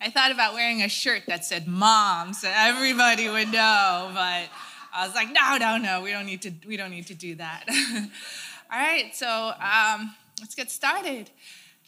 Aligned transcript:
I 0.00 0.10
thought 0.10 0.30
about 0.30 0.52
wearing 0.52 0.82
a 0.82 0.88
shirt 0.88 1.22
that 1.26 1.44
said 1.44 1.66
mom 1.66 2.34
so 2.34 2.50
everybody 2.52 3.28
would 3.28 3.50
know, 3.50 4.10
but 4.12 4.48
I 4.94 5.06
was 5.06 5.14
like, 5.14 5.28
no, 5.32 5.56
no, 5.56 5.78
no, 5.78 6.02
we 6.02 6.10
don't 6.10 6.26
need 6.26 6.42
to, 6.42 6.52
we 6.66 6.76
don't 6.76 6.90
need 6.90 7.06
to 7.06 7.14
do 7.14 7.34
that. 7.36 7.64
All 8.72 8.78
right, 8.78 9.14
so 9.14 9.52
um, 9.60 10.14
let's 10.40 10.54
get 10.54 10.70
started. 10.70 11.30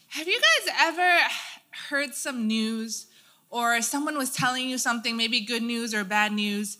Have 0.09 0.27
you 0.27 0.39
guys 0.39 0.73
ever 0.79 1.17
heard 1.89 2.15
some 2.15 2.47
news 2.47 3.07
or 3.51 3.81
someone 3.81 4.17
was 4.17 4.31
telling 4.31 4.67
you 4.67 4.77
something, 4.77 5.15
maybe 5.15 5.41
good 5.41 5.63
news 5.63 5.93
or 5.93 6.03
bad 6.03 6.31
news, 6.31 6.77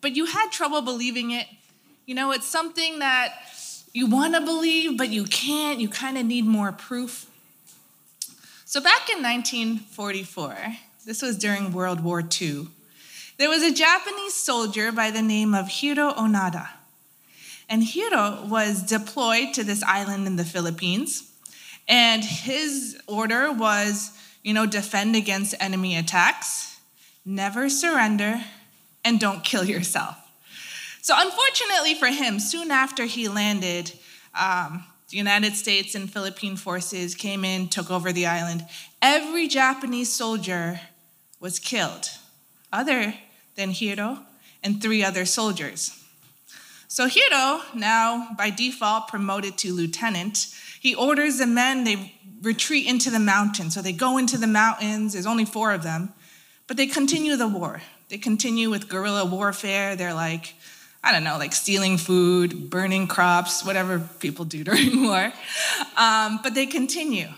but 0.00 0.16
you 0.16 0.26
had 0.26 0.50
trouble 0.50 0.82
believing 0.82 1.30
it? 1.30 1.46
You 2.04 2.16
know, 2.16 2.32
it's 2.32 2.48
something 2.48 2.98
that 2.98 3.34
you 3.92 4.08
want 4.08 4.34
to 4.34 4.40
believe, 4.40 4.98
but 4.98 5.10
you 5.10 5.24
can't. 5.24 5.78
You 5.78 5.88
kind 5.88 6.18
of 6.18 6.26
need 6.26 6.46
more 6.46 6.72
proof. 6.72 7.30
So, 8.72 8.80
back 8.80 9.10
in 9.10 9.22
1944, 9.22 10.56
this 11.04 11.20
was 11.20 11.36
during 11.36 11.72
World 11.72 12.02
War 12.02 12.22
II, 12.22 12.68
there 13.36 13.50
was 13.50 13.62
a 13.62 13.70
Japanese 13.70 14.32
soldier 14.32 14.90
by 14.90 15.10
the 15.10 15.20
name 15.20 15.52
of 15.52 15.68
Hiro 15.68 16.10
Onoda. 16.14 16.70
And 17.68 17.84
Hiro 17.84 18.46
was 18.46 18.82
deployed 18.82 19.52
to 19.52 19.62
this 19.62 19.82
island 19.82 20.26
in 20.26 20.36
the 20.36 20.44
Philippines. 20.46 21.30
And 21.86 22.24
his 22.24 22.98
order 23.06 23.52
was, 23.52 24.18
you 24.42 24.54
know, 24.54 24.64
defend 24.64 25.16
against 25.16 25.54
enemy 25.60 25.94
attacks, 25.94 26.80
never 27.26 27.68
surrender, 27.68 28.42
and 29.04 29.20
don't 29.20 29.44
kill 29.44 29.66
yourself. 29.66 30.16
So, 31.02 31.12
unfortunately 31.14 31.94
for 31.94 32.06
him, 32.06 32.40
soon 32.40 32.70
after 32.70 33.04
he 33.04 33.28
landed, 33.28 33.92
um, 34.34 34.84
the 35.12 35.18
United 35.18 35.54
States 35.54 35.94
and 35.94 36.10
Philippine 36.10 36.56
forces 36.56 37.14
came 37.14 37.44
in, 37.44 37.68
took 37.68 37.90
over 37.90 38.12
the 38.12 38.24
island. 38.24 38.64
Every 39.02 39.46
Japanese 39.46 40.10
soldier 40.10 40.80
was 41.38 41.58
killed, 41.58 42.08
other 42.72 43.12
than 43.54 43.70
Hiro 43.70 44.20
and 44.62 44.80
three 44.80 45.04
other 45.04 45.26
soldiers. 45.26 46.02
So 46.88 47.08
Hiro, 47.08 47.60
now 47.74 48.28
by 48.38 48.48
default 48.48 49.08
promoted 49.08 49.58
to 49.58 49.74
lieutenant, 49.74 50.46
he 50.80 50.94
orders 50.94 51.36
the 51.36 51.46
men, 51.46 51.84
they 51.84 52.14
retreat 52.40 52.86
into 52.86 53.10
the 53.10 53.20
mountains. 53.20 53.74
So 53.74 53.82
they 53.82 53.92
go 53.92 54.16
into 54.16 54.38
the 54.38 54.46
mountains, 54.46 55.12
there's 55.12 55.26
only 55.26 55.44
four 55.44 55.72
of 55.72 55.82
them, 55.82 56.14
but 56.66 56.78
they 56.78 56.86
continue 56.86 57.36
the 57.36 57.48
war. 57.48 57.82
They 58.08 58.16
continue 58.16 58.70
with 58.70 58.88
guerrilla 58.88 59.26
warfare. 59.26 59.94
They're 59.94 60.14
like, 60.14 60.54
I 61.04 61.10
don't 61.10 61.24
know, 61.24 61.36
like 61.36 61.52
stealing 61.52 61.98
food, 61.98 62.70
burning 62.70 63.08
crops, 63.08 63.64
whatever 63.64 63.98
people 64.20 64.44
do 64.44 64.62
during 64.68 65.02
war. 65.02 65.32
Um, 65.96 66.40
but 66.42 66.54
they 66.54 66.66
continue. 66.66 67.28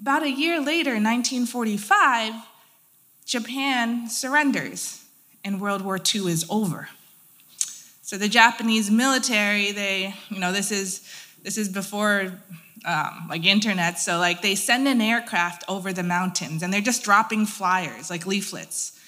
About 0.00 0.22
a 0.22 0.30
year 0.30 0.58
later, 0.58 0.92
1945, 0.92 2.32
Japan 3.26 4.08
surrenders 4.08 5.04
and 5.44 5.60
World 5.60 5.82
War 5.82 5.98
II 5.98 6.32
is 6.32 6.44
over. 6.50 6.88
So 8.02 8.18
the 8.18 8.28
Japanese 8.28 8.90
military, 8.90 9.70
they, 9.70 10.14
you 10.30 10.40
know, 10.40 10.52
this 10.52 10.72
is 10.72 11.08
this 11.42 11.56
is 11.56 11.68
before 11.68 12.32
um, 12.84 13.26
like 13.30 13.44
internet, 13.44 13.98
so 13.98 14.18
like 14.18 14.42
they 14.42 14.54
send 14.54 14.88
an 14.88 15.00
aircraft 15.00 15.64
over 15.68 15.92
the 15.92 16.02
mountains 16.02 16.62
and 16.62 16.72
they're 16.72 16.80
just 16.80 17.04
dropping 17.04 17.46
flyers 17.46 18.10
like 18.10 18.26
leaflets, 18.26 18.98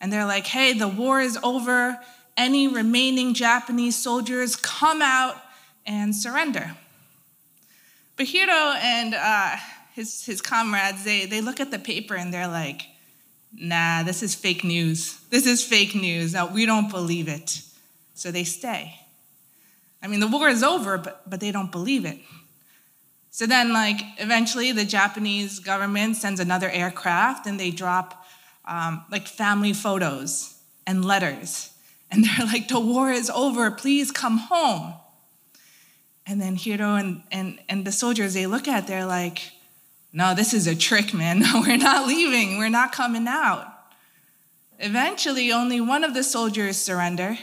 and 0.00 0.12
they're 0.12 0.26
like, 0.26 0.46
"Hey, 0.46 0.74
the 0.74 0.86
war 0.86 1.20
is 1.20 1.38
over 1.42 1.98
any 2.36 2.68
remaining 2.68 3.34
Japanese 3.34 3.96
soldiers 3.96 4.56
come 4.56 5.02
out 5.02 5.36
and 5.86 6.14
surrender. 6.14 6.72
But 8.16 8.26
Hiro 8.26 8.74
and 8.76 9.14
uh, 9.14 9.56
his, 9.94 10.24
his 10.24 10.40
comrades, 10.40 11.04
they, 11.04 11.26
they 11.26 11.40
look 11.40 11.60
at 11.60 11.70
the 11.70 11.78
paper 11.78 12.14
and 12.14 12.32
they're 12.32 12.48
like, 12.48 12.82
nah, 13.54 14.02
this 14.02 14.22
is 14.22 14.34
fake 14.34 14.64
news. 14.64 15.18
This 15.30 15.46
is 15.46 15.64
fake 15.64 15.94
news. 15.94 16.34
No, 16.34 16.46
we 16.46 16.66
don't 16.66 16.90
believe 16.90 17.28
it. 17.28 17.62
So 18.14 18.30
they 18.30 18.44
stay. 18.44 18.94
I 20.02 20.08
mean, 20.08 20.20
the 20.20 20.28
war 20.28 20.48
is 20.48 20.62
over, 20.62 20.98
but, 20.98 21.28
but 21.28 21.40
they 21.40 21.52
don't 21.52 21.72
believe 21.72 22.04
it. 22.04 22.18
So 23.30 23.46
then, 23.46 23.72
like, 23.72 24.00
eventually 24.18 24.72
the 24.72 24.84
Japanese 24.84 25.58
government 25.58 26.16
sends 26.16 26.38
another 26.38 26.68
aircraft 26.68 27.46
and 27.46 27.58
they 27.58 27.70
drop 27.70 28.26
um, 28.66 29.04
like 29.10 29.26
family 29.26 29.72
photos 29.72 30.58
and 30.86 31.04
letters 31.04 31.71
and 32.12 32.24
they're 32.24 32.46
like, 32.46 32.68
the 32.68 32.78
war 32.78 33.10
is 33.10 33.30
over, 33.30 33.70
please 33.70 34.12
come 34.12 34.36
home. 34.36 34.94
And 36.26 36.40
then 36.40 36.56
Hiro 36.56 36.94
and, 36.94 37.22
and, 37.32 37.58
and 37.68 37.86
the 37.86 37.90
soldiers, 37.90 38.34
they 38.34 38.46
look 38.46 38.68
at 38.68 38.84
it, 38.84 38.86
they're 38.86 39.06
like, 39.06 39.50
no, 40.12 40.34
this 40.34 40.52
is 40.52 40.66
a 40.66 40.76
trick, 40.76 41.14
man. 41.14 41.42
We're 41.54 41.78
not 41.78 42.06
leaving. 42.06 42.58
We're 42.58 42.68
not 42.68 42.92
coming 42.92 43.26
out. 43.26 43.66
Eventually, 44.78 45.50
only 45.52 45.80
one 45.80 46.04
of 46.04 46.12
the 46.12 46.22
soldiers 46.22 46.76
surrender, 46.76 47.38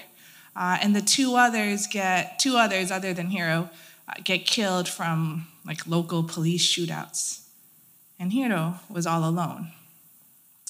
uh, 0.56 0.78
and 0.82 0.96
the 0.96 1.02
two 1.02 1.36
others 1.36 1.88
get, 1.88 2.38
two 2.38 2.58
others 2.58 2.92
other 2.92 3.14
than 3.14 3.28
Hiro, 3.28 3.70
uh, 4.08 4.14
get 4.24 4.46
killed 4.46 4.88
from 4.88 5.48
like 5.66 5.88
local 5.88 6.24
police 6.24 6.66
shootouts. 6.66 7.46
And 8.20 8.34
Hiro 8.34 8.76
was 8.90 9.08
all 9.08 9.28
alone. 9.28 9.72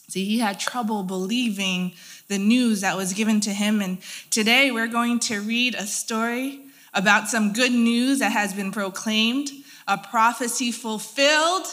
See, 0.10 0.26
he 0.26 0.40
had 0.40 0.60
trouble 0.60 1.04
believing 1.04 1.94
the 2.30 2.40
news 2.40 2.82
that 2.82 2.98
was 2.98 3.14
given 3.14 3.40
to 3.42 3.52
him. 3.52 3.80
And 3.80 4.00
today 4.32 4.72
we're 4.72 4.88
going 4.88 5.20
to 5.22 5.40
read 5.40 5.76
a 5.76 5.86
story 5.86 6.62
about 6.96 7.28
some 7.28 7.54
good 7.54 7.72
news 7.72 8.18
that 8.18 8.32
has 8.32 8.52
been 8.52 8.72
proclaimed, 8.72 9.52
a 9.88 10.00
prophecy 10.00 10.72
fulfilled, 10.72 11.68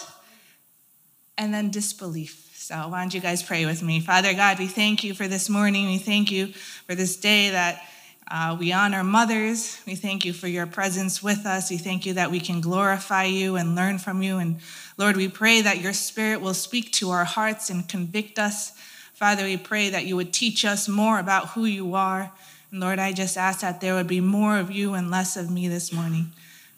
and 1.38 1.52
then 1.54 1.70
disbelief. 1.70 2.52
So, 2.54 2.88
why 2.88 3.00
don't 3.00 3.14
you 3.14 3.20
guys 3.20 3.42
pray 3.42 3.64
with 3.64 3.82
me? 3.82 4.00
Father 4.00 4.34
God, 4.34 4.58
we 4.58 4.66
thank 4.66 5.04
you 5.04 5.14
for 5.14 5.28
this 5.28 5.48
morning. 5.48 5.86
We 5.86 5.98
thank 5.98 6.30
you 6.30 6.48
for 6.48 6.94
this 6.94 7.16
day 7.16 7.50
that 7.50 7.82
uh, 8.28 8.56
we 8.58 8.72
honor 8.72 9.04
mothers. 9.04 9.80
We 9.86 9.94
thank 9.94 10.24
you 10.24 10.32
for 10.32 10.48
your 10.48 10.66
presence 10.66 11.22
with 11.22 11.46
us. 11.46 11.70
We 11.70 11.78
thank 11.78 12.04
you 12.04 12.14
that 12.14 12.32
we 12.32 12.40
can 12.40 12.60
glorify 12.60 13.24
you 13.24 13.54
and 13.54 13.76
learn 13.76 13.98
from 13.98 14.20
you. 14.20 14.38
And 14.38 14.56
Lord, 14.98 15.16
we 15.16 15.28
pray 15.28 15.60
that 15.60 15.80
your 15.80 15.92
spirit 15.92 16.40
will 16.40 16.54
speak 16.54 16.92
to 16.92 17.10
our 17.10 17.24
hearts 17.24 17.68
and 17.68 17.88
convict 17.88 18.38
us. 18.38 18.72
Father, 19.14 19.44
we 19.44 19.56
pray 19.56 19.90
that 19.90 20.06
you 20.06 20.16
would 20.16 20.32
teach 20.32 20.64
us 20.64 20.88
more 20.88 21.18
about 21.18 21.50
who 21.50 21.64
you 21.66 21.94
are. 21.94 22.32
And 22.70 22.80
Lord, 22.80 22.98
I 22.98 23.12
just 23.12 23.36
ask 23.36 23.60
that 23.60 23.80
there 23.80 23.94
would 23.94 24.06
be 24.06 24.20
more 24.20 24.58
of 24.58 24.70
you 24.70 24.94
and 24.94 25.10
less 25.10 25.36
of 25.36 25.50
me 25.50 25.68
this 25.68 25.92
morning. 25.92 26.32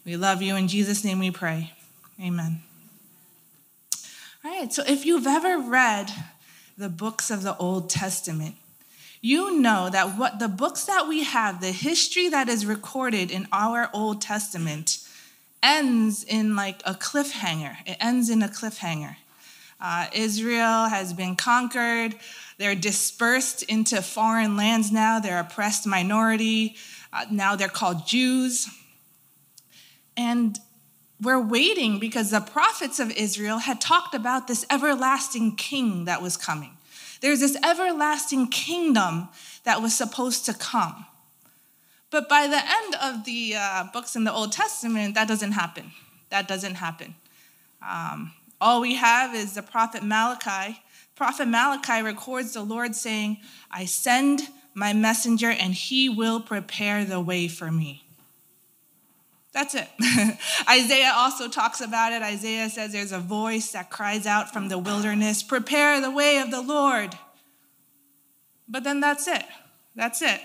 We 0.05 0.17
love 0.17 0.41
you. 0.41 0.55
In 0.55 0.67
Jesus' 0.67 1.03
name 1.03 1.19
we 1.19 1.31
pray. 1.31 1.73
Amen. 2.21 2.61
All 4.43 4.51
right, 4.51 4.71
so 4.71 4.83
if 4.87 5.05
you've 5.05 5.27
ever 5.27 5.59
read 5.59 6.11
the 6.77 6.89
books 6.89 7.29
of 7.29 7.43
the 7.43 7.57
Old 7.57 7.89
Testament, 7.89 8.55
you 9.21 9.59
know 9.59 9.89
that 9.89 10.17
what 10.17 10.39
the 10.39 10.47
books 10.47 10.85
that 10.85 11.07
we 11.07 11.23
have, 11.23 11.59
the 11.59 11.73
history 11.73 12.29
that 12.29 12.47
is 12.47 12.65
recorded 12.65 13.31
in 13.31 13.47
our 13.51 13.89
Old 13.93 14.21
Testament, 14.21 14.98
ends 15.61 16.23
in 16.23 16.55
like 16.55 16.81
a 16.85 16.93
cliffhanger. 16.93 17.77
It 17.85 17.97
ends 17.99 18.29
in 18.29 18.41
a 18.41 18.47
cliffhanger. 18.47 19.15
Uh, 19.81 20.07
Israel 20.13 20.87
has 20.87 21.13
been 21.13 21.35
conquered. 21.35 22.15
They're 22.57 22.75
dispersed 22.75 23.63
into 23.63 24.01
foreign 24.01 24.57
lands 24.57 24.91
now. 24.91 25.19
They're 25.19 25.39
oppressed 25.39 25.87
minority. 25.87 26.75
Uh, 27.13 27.25
now 27.31 27.55
they're 27.55 27.69
called 27.69 28.05
Jews. 28.05 28.67
And 30.17 30.59
we're 31.21 31.41
waiting 31.41 31.99
because 31.99 32.31
the 32.31 32.41
prophets 32.41 32.99
of 32.99 33.11
Israel 33.11 33.59
had 33.59 33.79
talked 33.79 34.13
about 34.13 34.47
this 34.47 34.65
everlasting 34.69 35.55
king 35.55 36.05
that 36.05 36.21
was 36.21 36.35
coming. 36.35 36.71
There's 37.21 37.39
this 37.39 37.57
everlasting 37.63 38.47
kingdom 38.47 39.29
that 39.63 39.81
was 39.81 39.93
supposed 39.93 40.45
to 40.45 40.53
come. 40.53 41.05
But 42.11 42.27
by 42.27 42.47
the 42.47 42.57
end 42.57 42.95
of 43.01 43.25
the 43.25 43.55
uh, 43.55 43.83
books 43.93 44.15
in 44.15 44.23
the 44.23 44.33
Old 44.33 44.51
Testament, 44.51 45.15
that 45.15 45.27
doesn't 45.27 45.51
happen. 45.51 45.91
That 46.29 46.47
doesn't 46.47 46.75
happen. 46.75 47.15
Um, 47.87 48.33
all 48.59 48.81
we 48.81 48.95
have 48.95 49.35
is 49.35 49.53
the 49.53 49.61
prophet 49.61 50.03
Malachi. 50.03 50.81
Prophet 51.15 51.47
Malachi 51.47 52.01
records 52.01 52.53
the 52.53 52.63
Lord 52.63 52.95
saying, 52.95 53.37
I 53.71 53.85
send 53.85 54.41
my 54.73 54.93
messenger 54.93 55.49
and 55.49 55.73
he 55.73 56.09
will 56.09 56.39
prepare 56.39 57.05
the 57.05 57.19
way 57.19 57.47
for 57.47 57.71
me. 57.71 58.05
That's 59.51 59.75
it. 59.75 59.87
Isaiah 60.69 61.11
also 61.15 61.47
talks 61.47 61.81
about 61.81 62.13
it. 62.13 62.21
Isaiah 62.21 62.69
says 62.69 62.91
there's 62.91 63.11
a 63.11 63.19
voice 63.19 63.71
that 63.71 63.89
cries 63.89 64.25
out 64.25 64.53
from 64.53 64.69
the 64.69 64.77
wilderness, 64.77 65.41
prepare 65.41 65.99
the 65.99 66.11
way 66.11 66.37
of 66.37 66.51
the 66.51 66.61
Lord. 66.61 67.15
But 68.67 68.83
then 68.83 68.99
that's 68.99 69.27
it. 69.27 69.43
That's 69.95 70.21
it. 70.21 70.39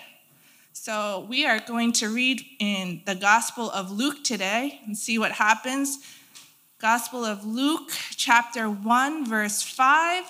So 0.77 1.25
we 1.29 1.47
are 1.47 1.61
going 1.61 1.93
to 1.93 2.09
read 2.09 2.43
in 2.59 3.03
the 3.07 3.15
Gospel 3.15 3.71
of 3.71 3.93
Luke 3.93 4.25
today 4.25 4.81
and 4.85 4.99
see 4.99 5.21
what 5.21 5.31
happens. 5.31 6.01
Gospel 6.81 7.25
of 7.25 7.47
Luke, 7.47 7.93
chapter 8.17 8.69
1, 8.69 9.25
verse 9.25 9.63
5. 9.63 10.25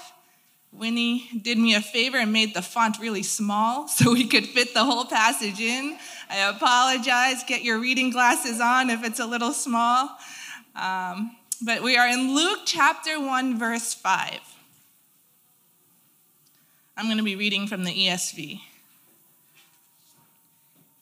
Winnie 0.71 1.31
did 1.41 1.57
me 1.57 1.75
a 1.75 1.81
favor 1.81 2.19
and 2.19 2.31
made 2.31 2.53
the 2.53 2.61
font 2.61 2.99
really 3.01 3.23
small 3.23 3.89
so 3.89 4.13
we 4.13 4.29
could 4.29 4.45
fit 4.45 4.75
the 4.75 4.85
whole 4.85 5.07
passage 5.07 5.61
in. 5.61 5.97
I 6.29 6.51
apologize. 6.51 7.43
Get 7.49 7.65
your 7.65 7.81
reading 7.81 8.11
glasses 8.11 8.61
on 8.61 8.91
if 8.91 9.03
it's 9.03 9.21
a 9.21 9.27
little 9.27 9.53
small. 9.53 10.11
Um, 10.77 11.35
but 11.65 11.83
we 11.83 11.97
are 11.97 12.07
in 12.07 12.35
Luke 12.35 12.61
chapter 12.67 13.19
1, 13.19 13.59
verse 13.59 13.95
5. 13.95 14.41
I'm 16.99 17.07
going 17.07 17.17
to 17.17 17.25
be 17.25 17.35
reading 17.35 17.67
from 17.67 17.85
the 17.85 17.93
ESV. 17.93 18.61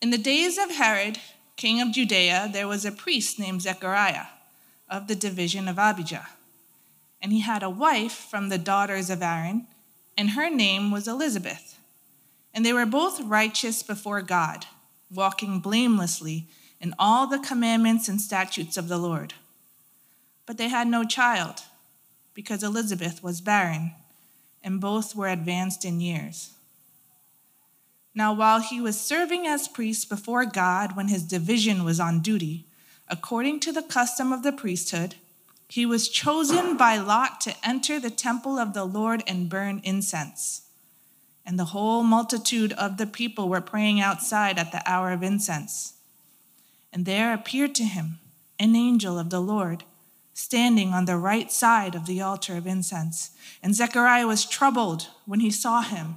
In 0.02 0.10
the 0.10 0.19
days 0.19 0.58
of 0.58 0.72
Herod, 0.72 1.20
king 1.56 1.81
of 1.81 1.93
Judea, 1.93 2.50
there 2.52 2.66
was 2.66 2.84
a 2.84 2.90
priest 2.90 3.38
named 3.38 3.62
Zechariah 3.62 4.26
of 4.90 5.06
the 5.06 5.14
division 5.14 5.69
of 5.69 5.78
Abijah. 5.78 6.28
And 7.22 7.32
he 7.32 7.43
had 7.43 7.62
a 7.62 7.70
wife 7.70 8.12
from 8.12 8.49
the 8.49 8.58
daughters 8.58 9.10
of 9.10 9.22
Aaron, 9.22 9.69
and 10.19 10.31
her 10.31 10.50
name 10.50 10.90
was 10.90 11.06
Elizabeth. 11.06 11.78
And 12.52 12.66
they 12.66 12.72
were 12.72 12.84
both 12.84 13.20
righteous 13.20 13.84
before 13.84 14.22
God, 14.22 14.66
walking 15.08 15.60
blamelessly 15.60 16.49
in 16.81 16.96
all 16.99 17.28
the 17.28 17.38
commandments 17.38 18.08
and 18.08 18.20
statutes 18.20 18.76
of 18.76 18.88
the 18.88 18.99
Lord. 18.99 19.34
But 20.46 20.58
they 20.58 20.69
had 20.69 20.88
no 20.88 21.04
child, 21.04 21.60
because 22.34 22.64
Elizabeth 22.64 23.22
was 23.22 23.40
barren, 23.40 23.93
and 24.64 24.81
both 24.81 25.14
were 25.14 25.28
advanced 25.28 25.84
in 25.84 26.00
years. 26.00 26.54
Now, 28.14 28.32
while 28.35 28.61
he 28.61 28.81
was 28.81 29.00
serving 29.00 29.47
as 29.47 29.69
priest 29.69 30.09
before 30.09 30.44
God 30.44 30.97
when 30.97 31.09
his 31.09 31.23
division 31.23 31.85
was 31.85 31.99
on 31.99 32.20
duty, 32.20 32.67
according 33.09 33.61
to 33.61 33.73
the 33.73 33.82
custom 33.82 34.32
of 34.32 34.43
the 34.43 34.53
priesthood, 34.53 35.14
he 35.69 35.87
was 35.87 36.11
chosen 36.11 36.76
by 36.76 36.99
lot 36.99 37.41
to 37.43 37.55
enter 37.64 37.99
the 37.99 38.11
temple 38.11 38.59
of 38.59 38.75
the 38.75 38.85
Lord 38.85 39.23
and 39.26 39.49
burn 39.49 39.81
incense. 39.85 40.62
And 41.47 41.59
the 41.59 41.67
whole 41.67 42.03
multitude 42.03 42.73
of 42.75 42.99
the 42.99 43.06
people 43.06 43.49
were 43.49 43.62
praying 43.62 43.99
outside 43.99 44.59
at 44.59 44.70
the 44.70 44.82
hour 44.88 45.12
of 45.12 45.23
incense. 45.23 45.94
And 46.93 47.06
there 47.06 47.32
appeared 47.32 47.75
to 47.76 47.85
him 47.85 48.19
an 48.59 48.76
angel 48.76 49.19
of 49.19 49.31
the 49.31 49.41
Lord, 49.41 49.85
standing 50.35 50.93
on 50.93 51.06
the 51.06 51.17
right 51.17 51.50
side 51.50 51.94
of 51.94 52.05
the 52.05 52.20
altar 52.20 52.56
of 52.56 52.67
incense. 52.67 53.31
And 53.62 53.75
Zechariah 53.75 54.26
was 54.26 54.44
troubled 54.44 55.09
when 55.25 55.41
he 55.41 55.50
saw 55.50 55.81
him 55.81 56.17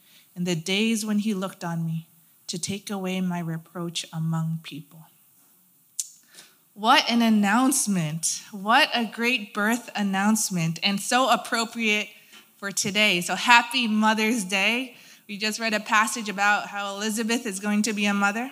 in 0.35 0.43
the 0.43 0.55
days 0.55 1.05
when 1.05 1.19
he 1.19 1.33
looked 1.33 1.63
on 1.63 1.85
me 1.85 2.07
to 2.47 2.59
take 2.59 2.89
away 2.89 3.21
my 3.21 3.39
reproach 3.39 4.05
among 4.13 4.59
people. 4.63 5.05
What 6.73 7.03
an 7.09 7.21
announcement! 7.21 8.41
What 8.51 8.89
a 8.93 9.05
great 9.05 9.53
birth 9.53 9.89
announcement, 9.95 10.79
and 10.83 10.99
so 10.99 11.29
appropriate 11.29 12.07
for 12.57 12.71
today. 12.71 13.21
So, 13.21 13.35
happy 13.35 13.87
Mother's 13.87 14.43
Day. 14.43 14.95
We 15.27 15.37
just 15.37 15.59
read 15.59 15.73
a 15.73 15.79
passage 15.79 16.29
about 16.29 16.67
how 16.67 16.95
Elizabeth 16.95 17.45
is 17.45 17.59
going 17.59 17.81
to 17.83 17.93
be 17.93 18.05
a 18.05 18.13
mother. 18.13 18.51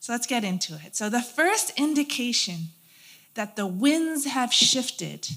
So, 0.00 0.12
let's 0.12 0.26
get 0.26 0.42
into 0.42 0.74
it. 0.84 0.96
So, 0.96 1.08
the 1.08 1.22
first 1.22 1.72
indication 1.78 2.68
that 3.34 3.54
the 3.54 3.66
winds 3.66 4.24
have 4.24 4.52
shifted, 4.52 5.28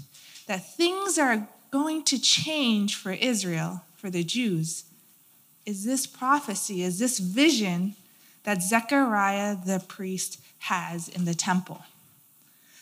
that 0.47 0.75
things 0.75 1.17
are 1.17 1.47
going 1.71 2.03
to 2.05 2.19
change 2.19 2.95
for 2.95 3.11
Israel, 3.11 3.83
for 3.95 4.09
the 4.09 4.23
Jews, 4.23 4.85
is 5.69 5.85
this 5.85 6.07
prophecy, 6.07 6.83
is 6.83 6.99
this 6.99 7.19
vision 7.19 7.95
that 8.43 8.63
Zechariah 8.63 9.55
the 9.63 9.79
priest 9.87 10.39
has 10.59 11.07
in 11.07 11.25
the 11.25 11.33
temple. 11.33 11.83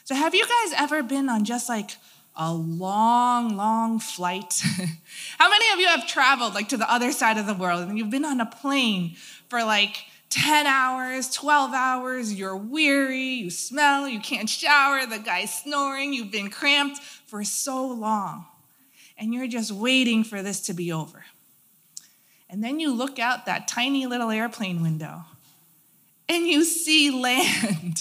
So, 0.03 0.15
have 0.15 0.33
you 0.33 0.43
guys 0.43 0.73
ever 0.77 1.03
been 1.03 1.29
on 1.29 1.43
just 1.43 1.67
like 1.69 1.91
a 2.35 2.53
long, 2.53 3.57
long 3.57 3.99
flight? 3.99 4.61
How 5.37 5.49
many 5.49 5.65
of 5.73 5.79
you 5.79 5.87
have 5.87 6.07
traveled 6.07 6.53
like 6.53 6.69
to 6.69 6.77
the 6.77 6.91
other 6.91 7.11
side 7.11 7.37
of 7.37 7.45
the 7.45 7.53
world 7.53 7.87
and 7.87 7.97
you've 7.97 8.09
been 8.09 8.25
on 8.25 8.39
a 8.39 8.45
plane 8.45 9.15
for 9.49 9.63
like 9.63 10.05
10 10.29 10.65
hours, 10.65 11.29
12 11.31 11.73
hours, 11.73 12.33
you're 12.33 12.55
weary, 12.55 13.29
you 13.29 13.49
smell, 13.49 14.07
you 14.07 14.19
can't 14.19 14.49
shower, 14.49 15.05
the 15.05 15.19
guy's 15.19 15.53
snoring, 15.53 16.13
you've 16.13 16.31
been 16.31 16.49
cramped 16.49 16.99
for 17.01 17.43
so 17.43 17.87
long, 17.87 18.45
and 19.17 19.33
you're 19.33 19.47
just 19.47 19.71
waiting 19.71 20.23
for 20.23 20.43
this 20.43 20.61
to 20.61 20.73
be 20.73 20.91
over. 20.91 21.23
And 22.57 22.63
then 22.63 22.79
you 22.79 22.91
look 22.91 23.19
out 23.19 23.45
that 23.45 23.67
tiny 23.67 24.07
little 24.07 24.31
airplane 24.31 24.81
window 24.81 25.25
and 26.27 26.47
you 26.47 26.63
see 26.63 27.11
land. 27.21 27.99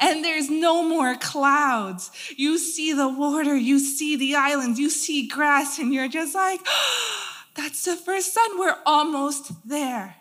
and 0.00 0.24
there's 0.24 0.48
no 0.48 0.82
more 0.82 1.14
clouds. 1.16 2.10
You 2.38 2.56
see 2.56 2.94
the 2.94 3.06
water, 3.06 3.54
you 3.54 3.78
see 3.78 4.16
the 4.16 4.34
islands, 4.34 4.78
you 4.78 4.88
see 4.88 5.28
grass, 5.28 5.78
and 5.78 5.92
you're 5.92 6.08
just 6.08 6.34
like, 6.34 6.60
oh, 6.66 7.32
that's 7.54 7.84
the 7.84 7.96
first 7.96 8.32
sun. 8.32 8.58
We're 8.58 8.78
almost 8.86 9.52
there. 9.68 10.16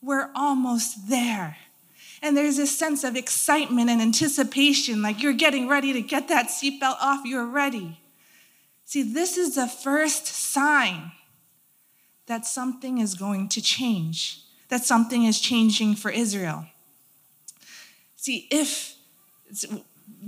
We're 0.00 0.30
almost 0.34 1.06
there. 1.06 1.58
And 2.22 2.34
there's 2.34 2.56
this 2.56 2.74
sense 2.74 3.04
of 3.04 3.16
excitement 3.16 3.90
and 3.90 4.00
anticipation, 4.00 5.02
like 5.02 5.22
you're 5.22 5.34
getting 5.34 5.68
ready 5.68 5.92
to 5.92 6.00
get 6.00 6.28
that 6.28 6.46
seatbelt 6.46 6.96
off, 7.02 7.26
you're 7.26 7.44
ready. 7.44 8.00
See, 8.86 9.02
this 9.02 9.36
is 9.36 9.56
the 9.56 9.66
first 9.66 10.26
sign 10.26 11.12
that 12.26 12.46
something 12.46 12.98
is 12.98 13.14
going 13.14 13.48
to 13.50 13.60
change, 13.60 14.40
that 14.68 14.84
something 14.84 15.24
is 15.24 15.40
changing 15.40 15.94
for 15.94 16.10
Israel. 16.10 16.66
See, 18.16 18.48
if 18.50 18.96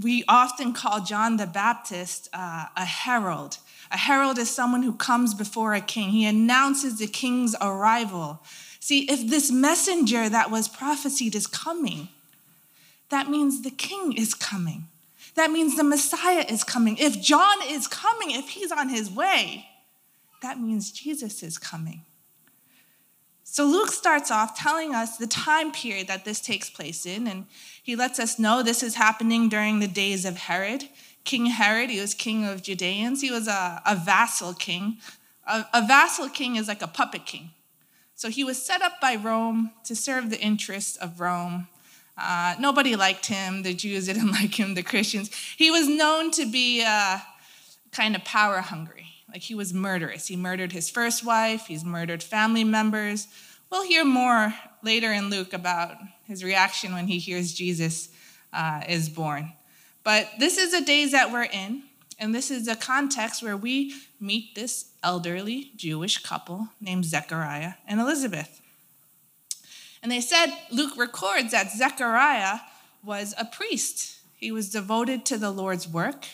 we 0.03 0.25
often 0.29 0.73
call 0.73 1.00
John 1.03 1.37
the 1.37 1.47
Baptist 1.47 2.29
uh, 2.33 2.67
a 2.76 2.85
herald, 2.85 3.59
a 3.91 3.97
herald 3.97 4.38
is 4.38 4.50
someone 4.50 4.83
who 4.83 4.93
comes 4.93 5.33
before 5.35 5.75
a 5.75 5.81
king. 5.81 6.11
He 6.11 6.26
announces 6.26 6.99
the 6.99 7.07
king's 7.07 7.55
arrival. 7.61 8.43
See, 8.81 9.11
if 9.11 9.29
this 9.29 9.50
messenger 9.50 10.29
that 10.29 10.50
was 10.50 10.69
prophesied 10.69 11.35
is 11.35 11.47
coming, 11.47 12.09
that 13.11 13.31
means 13.31 13.62
the 13.62 13.71
king 13.71 14.12
is 14.12 14.35
coming. 14.35 14.88
That 15.35 15.50
means 15.50 15.76
the 15.76 15.85
Messiah 15.85 16.45
is 16.49 16.65
coming. 16.65 16.97
If 16.99 17.21
John 17.21 17.59
is 17.67 17.87
coming, 17.87 18.31
if 18.33 18.50
he's 18.50 18.73
on 18.73 18.88
his 18.88 19.11
way, 19.11 19.67
that 20.47 20.61
means 20.61 20.93
Jesus 20.93 21.43
is 21.43 21.59
coming. 21.59 22.03
So 23.43 23.65
Luke 23.65 23.91
starts 23.91 24.31
off 24.31 24.57
telling 24.57 24.95
us 24.95 25.17
the 25.17 25.26
time 25.26 25.73
period 25.73 26.07
that 26.07 26.25
this 26.25 26.41
takes 26.41 26.71
place 26.71 27.05
in, 27.05 27.26
and 27.26 27.47
he 27.83 27.97
lets 27.97 28.21
us 28.21 28.38
know 28.38 28.62
this 28.62 28.81
is 28.81 28.95
happening 28.95 29.49
during 29.49 29.81
the 29.81 29.88
days 29.88 30.25
of 30.25 30.37
Herod, 30.37 30.85
King 31.25 31.47
Herod. 31.47 31.91
He 31.91 32.00
was 32.00 32.15
king 32.15 32.45
of 32.45 32.62
Judeans. 32.62 33.23
He 33.23 33.33
was 33.33 33.49
a, 33.49 33.83
a 33.85 33.97
vassal 33.97 34.55
king. 34.55 34.99
A, 35.49 35.67
a 35.75 35.85
vassal 35.85 36.29
king 36.29 36.55
is 36.55 36.69
like 36.69 36.83
a 36.83 36.87
puppet 36.87 37.26
king. 37.26 37.50
So 38.15 38.29
he 38.29 38.45
was 38.45 38.62
set 38.62 38.83
up 38.83 39.00
by 39.00 39.17
Rome 39.17 39.73
to 39.85 39.97
serve 39.97 40.31
the 40.31 40.41
interests 40.41 40.97
of 40.97 41.19
Rome. 41.19 41.67
Uh, 42.17 42.55
nobody 42.61 42.95
liked 42.95 43.26
him. 43.26 43.65
The 43.65 43.75
Jews 43.75 44.07
didn't 44.07 44.31
like 44.41 44.55
him, 44.55 44.75
the 44.75 44.85
Christians. 44.85 45.29
He 45.57 45.73
was 45.73 45.88
known 45.88 46.31
to 46.33 46.47
be 46.47 46.85
uh, 46.87 47.19
kind 47.91 48.15
of 48.15 48.25
power 48.25 48.61
hungry. 48.61 49.16
Like 49.33 49.42
he 49.42 49.54
was 49.54 49.75
murderous. 49.75 50.26
He 50.26 50.37
murdered 50.37 50.73
his 50.73 50.88
first 50.88 51.25
wife, 51.25 51.66
he's 51.66 51.85
murdered 51.85 52.23
family 52.23 52.64
members. 52.64 53.28
We'll 53.71 53.87
hear 53.87 54.04
more 54.04 54.54
later 54.83 55.12
in 55.12 55.28
Luke 55.28 55.52
about 55.52 55.97
his 56.25 56.45
reaction 56.45 56.95
when 56.95 57.09
he 57.09 57.18
hears 57.18 57.52
Jesus 57.52 58.09
uh, 58.52 58.83
is 58.88 59.09
born. 59.09 59.52
But 60.04 60.28
this 60.38 60.56
is 60.56 60.71
the 60.71 60.83
days 60.83 61.11
that 61.12 61.33
we're 61.33 61.45
in, 61.45 61.83
and 62.18 62.33
this 62.33 62.50
is 62.50 62.68
a 62.68 62.76
context 62.76 63.42
where 63.42 63.56
we 63.56 63.92
meet 64.21 64.54
this 64.54 64.90
elderly 65.02 65.73
Jewish 65.75 66.18
couple 66.18 66.68
named 66.80 67.04
Zechariah 67.04 67.75
and 67.87 68.00
Elizabeth. 68.00 68.61
And 70.02 70.12
they 70.12 70.21
said, 70.21 70.47
Luke 70.71 70.97
records 70.97 71.50
that 71.50 71.73
Zechariah 71.73 72.61
was 73.02 73.35
a 73.37 73.45
priest. 73.45 74.18
He 74.37 74.52
was 74.52 74.71
devoted 74.71 75.25
to 75.26 75.38
the 75.38 75.50
Lord's 75.50 75.88
work, 75.88 76.26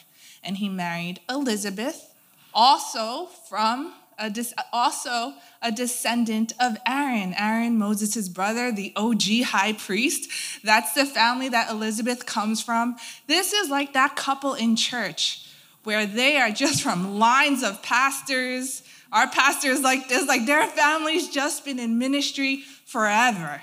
and 0.42 0.58
he 0.58 0.68
married 0.68 1.20
Elizabeth, 1.28 2.12
also 2.54 3.26
from 3.49 3.94
a 4.18 4.32
also 4.73 5.35
a 5.61 5.73
descendant 5.73 6.52
of 6.61 6.76
Aaron. 6.87 7.35
Aaron, 7.38 7.78
Moses' 7.78 8.28
brother, 8.28 8.71
the 8.71 8.92
OG 8.97 9.44
high 9.47 9.73
priest. 9.73 10.62
That's 10.62 10.92
the 10.94 11.04
family 11.04 11.49
that 11.49 11.71
Elizabeth 11.71 12.26
comes 12.26 12.62
from. 12.62 12.97
This 13.26 13.52
is 13.52 13.71
like 13.71 13.92
that 13.94 14.16
couple 14.16 14.54
in 14.54 14.76
church 14.76 15.47
where 15.85 16.06
they 16.06 16.37
are 16.37 16.50
just 16.50 16.82
from 16.82 17.18
lines 17.18 17.62
of 17.62 17.82
pastors. 17.82 18.82
Our 19.12 19.28
pastors 19.28 19.82
like 19.82 20.09
this, 20.09 20.26
like 20.26 20.47
their 20.47 20.66
family's 20.66 21.28
just 21.28 21.64
been 21.64 21.78
in 21.78 21.99
ministry 21.99 22.62
forever. 22.87 23.61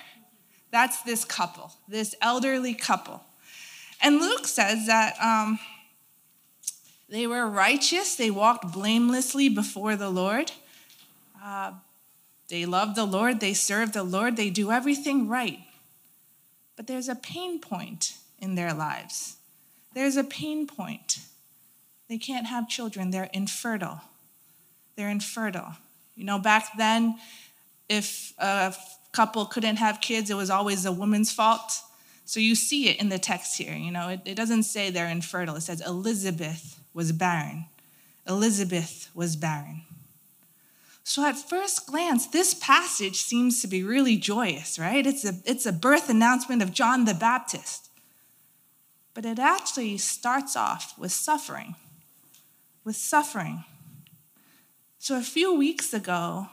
That's 0.71 1.01
this 1.01 1.25
couple, 1.25 1.71
this 1.87 2.15
elderly 2.21 2.73
couple. 2.73 3.21
And 4.01 4.19
Luke 4.19 4.47
says 4.47 4.87
that 4.87 5.15
um, 5.21 5.59
they 7.09 7.25
were 7.27 7.47
righteous, 7.47 8.15
they 8.15 8.29
walked 8.29 8.71
blamelessly 8.71 9.49
before 9.49 9.95
the 9.95 10.09
Lord. 10.09 10.51
Uh, 11.43 11.73
they 12.49 12.65
love 12.65 12.95
the 12.95 13.05
Lord, 13.05 13.39
they 13.39 13.53
serve 13.53 13.93
the 13.93 14.03
Lord, 14.03 14.35
they 14.35 14.49
do 14.49 14.71
everything 14.71 15.27
right. 15.27 15.59
But 16.75 16.87
there's 16.87 17.09
a 17.09 17.15
pain 17.15 17.59
point 17.59 18.17
in 18.39 18.55
their 18.55 18.73
lives. 18.73 19.37
There's 19.93 20.17
a 20.17 20.23
pain 20.23 20.67
point. 20.67 21.19
They 22.07 22.17
can't 22.17 22.47
have 22.47 22.69
children, 22.69 23.11
they're 23.11 23.29
infertile. 23.33 24.01
They're 24.95 25.09
infertile. 25.09 25.75
You 26.15 26.25
know, 26.25 26.39
back 26.39 26.77
then, 26.77 27.17
if 27.87 28.33
a 28.37 28.75
couple 29.11 29.45
couldn't 29.45 29.77
have 29.77 30.01
kids, 30.01 30.29
it 30.29 30.35
was 30.35 30.49
always 30.49 30.85
a 30.85 30.91
woman's 30.91 31.31
fault. 31.31 31.81
So 32.29 32.39
you 32.39 32.53
see 32.53 32.89
it 32.89 32.99
in 32.99 33.09
the 33.09 33.17
text 33.17 33.57
here. 33.57 33.73
You 33.73 33.89
know, 33.89 34.09
it, 34.09 34.19
it 34.23 34.35
doesn't 34.35 34.61
say 34.61 34.91
they're 34.91 35.07
infertile, 35.07 35.55
it 35.55 35.61
says 35.61 35.81
Elizabeth 35.81 36.79
was 36.93 37.11
barren. 37.11 37.65
Elizabeth 38.27 39.09
was 39.15 39.35
barren. 39.35 39.81
So 41.03 41.25
at 41.25 41.37
first 41.37 41.87
glance, 41.87 42.27
this 42.27 42.53
passage 42.53 43.15
seems 43.15 43.63
to 43.63 43.67
be 43.67 43.81
really 43.81 44.15
joyous, 44.15 44.77
right? 44.77 45.07
It's 45.07 45.25
a, 45.25 45.33
it's 45.43 45.65
a 45.65 45.73
birth 45.73 46.07
announcement 46.07 46.61
of 46.61 46.71
John 46.71 47.05
the 47.05 47.15
Baptist. 47.15 47.89
But 49.15 49.25
it 49.25 49.39
actually 49.39 49.97
starts 49.97 50.55
off 50.55 50.93
with 50.99 51.11
suffering 51.11 51.73
with 52.83 52.95
suffering. 52.95 53.63
So, 54.99 55.17
a 55.17 55.23
few 55.23 55.55
weeks 55.57 55.95
ago, 55.95 56.49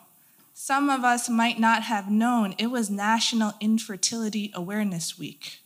some 0.55 0.89
of 0.89 1.05
us 1.05 1.29
might 1.29 1.61
not 1.61 1.83
have 1.83 2.11
known 2.11 2.55
it 2.57 2.69
was 2.69 2.89
National 2.89 3.53
Infertility 3.61 4.51
Awareness 4.55 5.19
Week. 5.19 5.61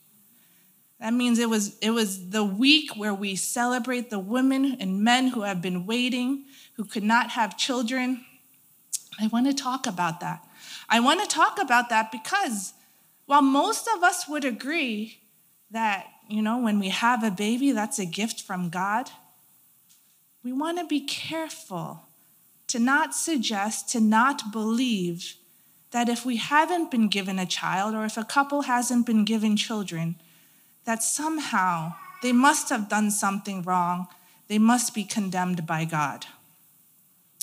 That 1.00 1.14
means 1.14 1.38
it 1.38 1.48
was, 1.48 1.78
it 1.78 1.90
was 1.90 2.28
the 2.28 2.44
week 2.44 2.94
where 2.94 3.14
we 3.14 3.34
celebrate 3.34 4.10
the 4.10 4.18
women 4.18 4.76
and 4.80 5.02
men 5.02 5.28
who 5.28 5.42
have 5.42 5.62
been 5.62 5.86
waiting, 5.86 6.44
who 6.74 6.84
could 6.84 7.02
not 7.02 7.30
have 7.30 7.56
children. 7.56 8.24
I 9.18 9.26
want 9.28 9.46
to 9.46 9.54
talk 9.54 9.86
about 9.86 10.20
that. 10.20 10.46
I 10.88 11.00
want 11.00 11.22
to 11.22 11.26
talk 11.26 11.58
about 11.58 11.88
that 11.88 12.12
because 12.12 12.74
while 13.24 13.42
most 13.42 13.88
of 13.96 14.02
us 14.02 14.28
would 14.28 14.44
agree 14.44 15.20
that, 15.70 16.06
you 16.28 16.42
know, 16.42 16.58
when 16.58 16.78
we 16.78 16.88
have 16.88 17.24
a 17.24 17.30
baby, 17.30 17.72
that's 17.72 17.98
a 17.98 18.04
gift 18.04 18.42
from 18.42 18.68
God, 18.68 19.10
we 20.42 20.52
want 20.52 20.78
to 20.78 20.86
be 20.86 21.00
careful 21.00 22.02
to 22.66 22.78
not 22.78 23.14
suggest, 23.14 23.88
to 23.90 24.00
not 24.00 24.52
believe 24.52 25.36
that 25.92 26.08
if 26.08 26.24
we 26.26 26.36
haven't 26.36 26.90
been 26.90 27.08
given 27.08 27.38
a 27.38 27.46
child 27.46 27.94
or 27.94 28.04
if 28.04 28.16
a 28.16 28.24
couple 28.24 28.62
hasn't 28.62 29.06
been 29.06 29.24
given 29.24 29.56
children, 29.56 30.16
that 30.90 31.04
somehow 31.04 31.94
they 32.20 32.32
must 32.32 32.68
have 32.68 32.88
done 32.88 33.12
something 33.12 33.62
wrong. 33.62 34.08
They 34.48 34.58
must 34.58 34.92
be 34.92 35.04
condemned 35.04 35.64
by 35.64 35.84
God. 35.84 36.26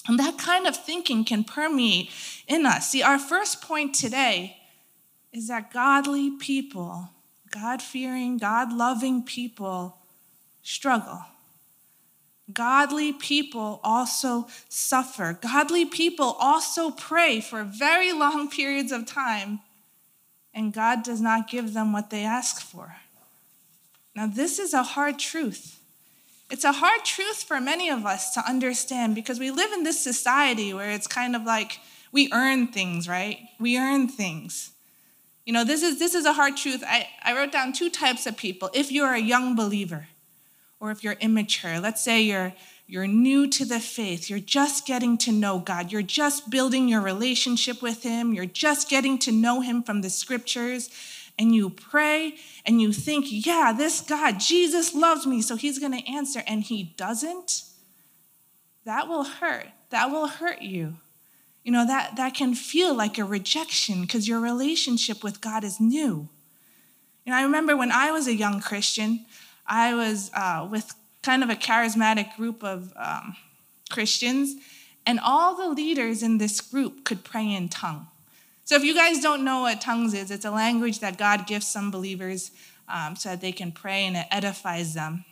And 0.06 0.20
that 0.20 0.38
kind 0.38 0.68
of 0.68 0.76
thinking 0.76 1.24
can 1.24 1.46
permeate 1.46 2.10
in 2.46 2.66
us. 2.66 2.90
See, 2.90 3.02
our 3.02 3.18
first 3.18 3.62
point 3.62 3.96
today 3.96 4.58
is 5.32 5.48
that 5.48 5.72
godly 5.72 6.32
people, 6.32 7.08
God 7.50 7.82
fearing, 7.82 8.38
God 8.38 8.74
loving 8.74 9.24
people 9.24 9.98
struggle. 10.62 11.22
Godly 12.52 13.14
people 13.14 13.80
also 13.82 14.50
suffer. 14.68 15.40
Godly 15.42 15.86
people 15.86 16.36
also 16.38 16.92
pray 16.92 17.40
for 17.40 17.64
very 17.64 18.12
long 18.12 18.50
periods 18.50 18.92
of 18.92 19.06
time, 19.06 19.62
and 20.54 20.74
God 20.74 21.02
does 21.02 21.22
not 21.22 21.50
give 21.50 21.74
them 21.74 21.94
what 21.94 22.10
they 22.10 22.26
ask 22.26 22.60
for. 22.60 22.98
Now, 24.18 24.26
this 24.26 24.58
is 24.58 24.74
a 24.74 24.82
hard 24.82 25.20
truth. 25.20 25.80
It's 26.50 26.64
a 26.64 26.72
hard 26.72 27.06
truth 27.06 27.44
for 27.44 27.62
many 27.62 27.88
of 27.88 28.04
us 28.04 28.34
to 28.34 28.40
understand 28.50 29.14
because 29.14 29.40
we 29.40 29.52
live 29.52 29.72
in 29.72 29.84
this 29.84 30.04
society 30.04 30.74
where 30.74 30.90
it's 30.90 31.06
kind 31.06 31.36
of 31.36 31.44
like 31.44 31.80
we 32.12 32.28
earn 32.34 32.66
things, 32.66 33.08
right? 33.08 33.38
We 33.60 33.78
earn 33.78 34.08
things. 34.08 34.72
You 35.46 35.54
know, 35.54 35.64
this 35.64 35.84
is, 35.84 36.00
this 36.00 36.16
is 36.16 36.26
a 36.26 36.34
hard 36.34 36.58
truth. 36.58 36.84
I, 36.88 37.08
I 37.24 37.38
wrote 37.38 37.52
down 37.52 37.74
two 37.74 37.92
types 37.92 38.26
of 38.26 38.36
people. 38.36 38.72
If 38.74 38.92
you're 38.92 39.14
a 39.14 39.22
young 39.22 39.56
believer, 39.56 40.08
or 40.80 40.90
if 40.90 41.04
you're 41.04 41.14
immature, 41.14 41.80
let's 41.80 42.04
say 42.04 42.22
you're 42.22 42.54
you're 42.90 43.06
new 43.06 43.48
to 43.50 43.66
the 43.66 43.82
faith, 43.82 44.30
you're 44.30 44.40
just 44.40 44.86
getting 44.86 45.18
to 45.18 45.32
know 45.32 45.60
God, 45.60 45.92
you're 45.92 46.02
just 46.02 46.50
building 46.50 46.88
your 46.88 47.02
relationship 47.02 47.82
with 47.82 48.04
him, 48.04 48.34
you're 48.34 48.46
just 48.46 48.90
getting 48.90 49.20
to 49.20 49.32
know 49.32 49.60
him 49.60 49.84
from 49.84 50.02
the 50.02 50.10
scriptures, 50.10 50.90
and 51.40 51.54
you 51.54 51.70
pray 51.70 52.36
and 52.66 52.82
you 52.82 52.92
think, 52.92 53.26
"Yeah, 53.30 53.74
this 53.76 54.02
God, 54.02 54.40
Jesus 54.40 54.94
loves 54.94 55.26
me, 55.26 55.42
so 55.42 55.56
he's 55.56 55.80
going 55.80 55.92
to 55.92 56.12
answer," 56.12 56.44
and 56.48 56.64
he 56.64 56.94
doesn't. 56.98 57.64
That 58.86 59.08
will 59.08 59.26
hurt. 59.26 59.68
That 59.90 60.12
will 60.12 60.28
hurt 60.28 60.62
you. 60.62 60.96
You 61.64 61.74
know, 61.74 61.86
that, 61.86 62.16
that 62.16 62.34
can 62.34 62.56
feel 62.56 62.96
like 62.96 63.18
a 63.18 63.26
rejection 63.26 64.00
because 64.00 64.26
your 64.26 64.40
relationship 64.40 65.22
with 65.22 65.42
God 65.42 65.66
is 65.66 65.82
new. 65.82 66.30
Know, 67.26 67.36
I 67.36 67.44
remember 67.44 67.76
when 67.76 67.92
I 67.92 68.12
was 68.12 68.28
a 68.28 68.34
young 68.34 68.62
Christian, 68.62 69.26
I 69.66 69.94
was 69.94 70.32
uh, 70.34 70.66
with 70.72 70.96
kind 71.24 71.44
of 71.44 71.50
a 71.50 71.56
charismatic 71.56 72.38
group 72.38 72.64
of 72.64 72.94
um, 72.96 73.36
Christians, 73.90 74.56
and 75.06 75.20
all 75.20 75.56
the 75.56 75.68
leaders 75.68 76.24
in 76.24 76.38
this 76.38 76.62
group 76.62 77.04
could 77.04 77.26
pray 77.26 77.54
in 77.54 77.68
tongue. 77.68 78.08
So, 78.68 78.76
if 78.76 78.84
you 78.84 78.94
guys 78.94 79.22
don't 79.22 79.46
know 79.46 79.62
what 79.62 79.80
tongues 79.80 80.14
is, 80.14 80.30
it's 80.30 80.44
a 80.44 80.52
language 80.52 81.00
that 81.00 81.18
God 81.18 81.48
gives 81.48 81.66
some 81.66 81.90
believers 81.90 82.52
um, 82.90 83.16
so 83.16 83.30
that 83.30 83.40
they 83.40 83.54
can 83.54 83.72
pray 83.72 84.06
and 84.06 84.18
it 84.18 84.26
edifies 84.30 84.94
them. 84.94 85.24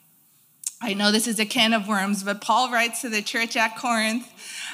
I 0.81 0.93
know 0.93 1.11
this 1.11 1.27
is 1.27 1.37
a 1.37 1.45
can 1.45 1.73
of 1.73 1.85
worms, 1.85 2.23
but 2.23 2.39
Paul 2.39 2.71
writes 2.71 3.01
to 3.01 3.09
the 3.09 3.21
church 3.21 3.57
at 3.57 3.75
Corinth 3.75 4.25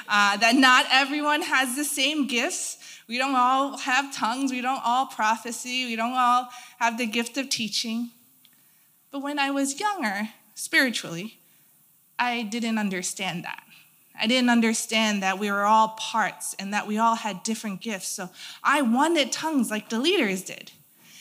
uh, 0.08 0.36
that 0.36 0.54
not 0.54 0.86
everyone 0.92 1.42
has 1.42 1.74
the 1.74 1.82
same 1.82 2.28
gifts. 2.28 2.78
We 3.08 3.18
don't 3.18 3.34
all 3.34 3.78
have 3.78 4.14
tongues. 4.14 4.52
We 4.52 4.60
don't 4.60 4.82
all 4.84 5.06
prophecy. 5.06 5.86
We 5.86 5.96
don't 5.96 6.14
all 6.14 6.48
have 6.78 6.98
the 6.98 7.06
gift 7.06 7.36
of 7.38 7.48
teaching. 7.48 8.12
But 9.10 9.22
when 9.22 9.40
I 9.40 9.50
was 9.50 9.80
younger, 9.80 10.28
spiritually, 10.54 11.40
I 12.16 12.44
didn't 12.44 12.78
understand 12.78 13.42
that. 13.42 13.64
I 14.20 14.26
didn't 14.26 14.50
understand 14.50 15.22
that 15.22 15.38
we 15.38 15.50
were 15.50 15.64
all 15.64 15.88
parts 15.98 16.54
and 16.58 16.72
that 16.74 16.86
we 16.86 16.98
all 16.98 17.14
had 17.14 17.42
different 17.42 17.80
gifts. 17.80 18.08
So 18.08 18.30
I 18.62 18.82
wanted 18.82 19.32
tongues 19.32 19.70
like 19.70 19.88
the 19.88 19.98
leaders 19.98 20.42
did. 20.42 20.70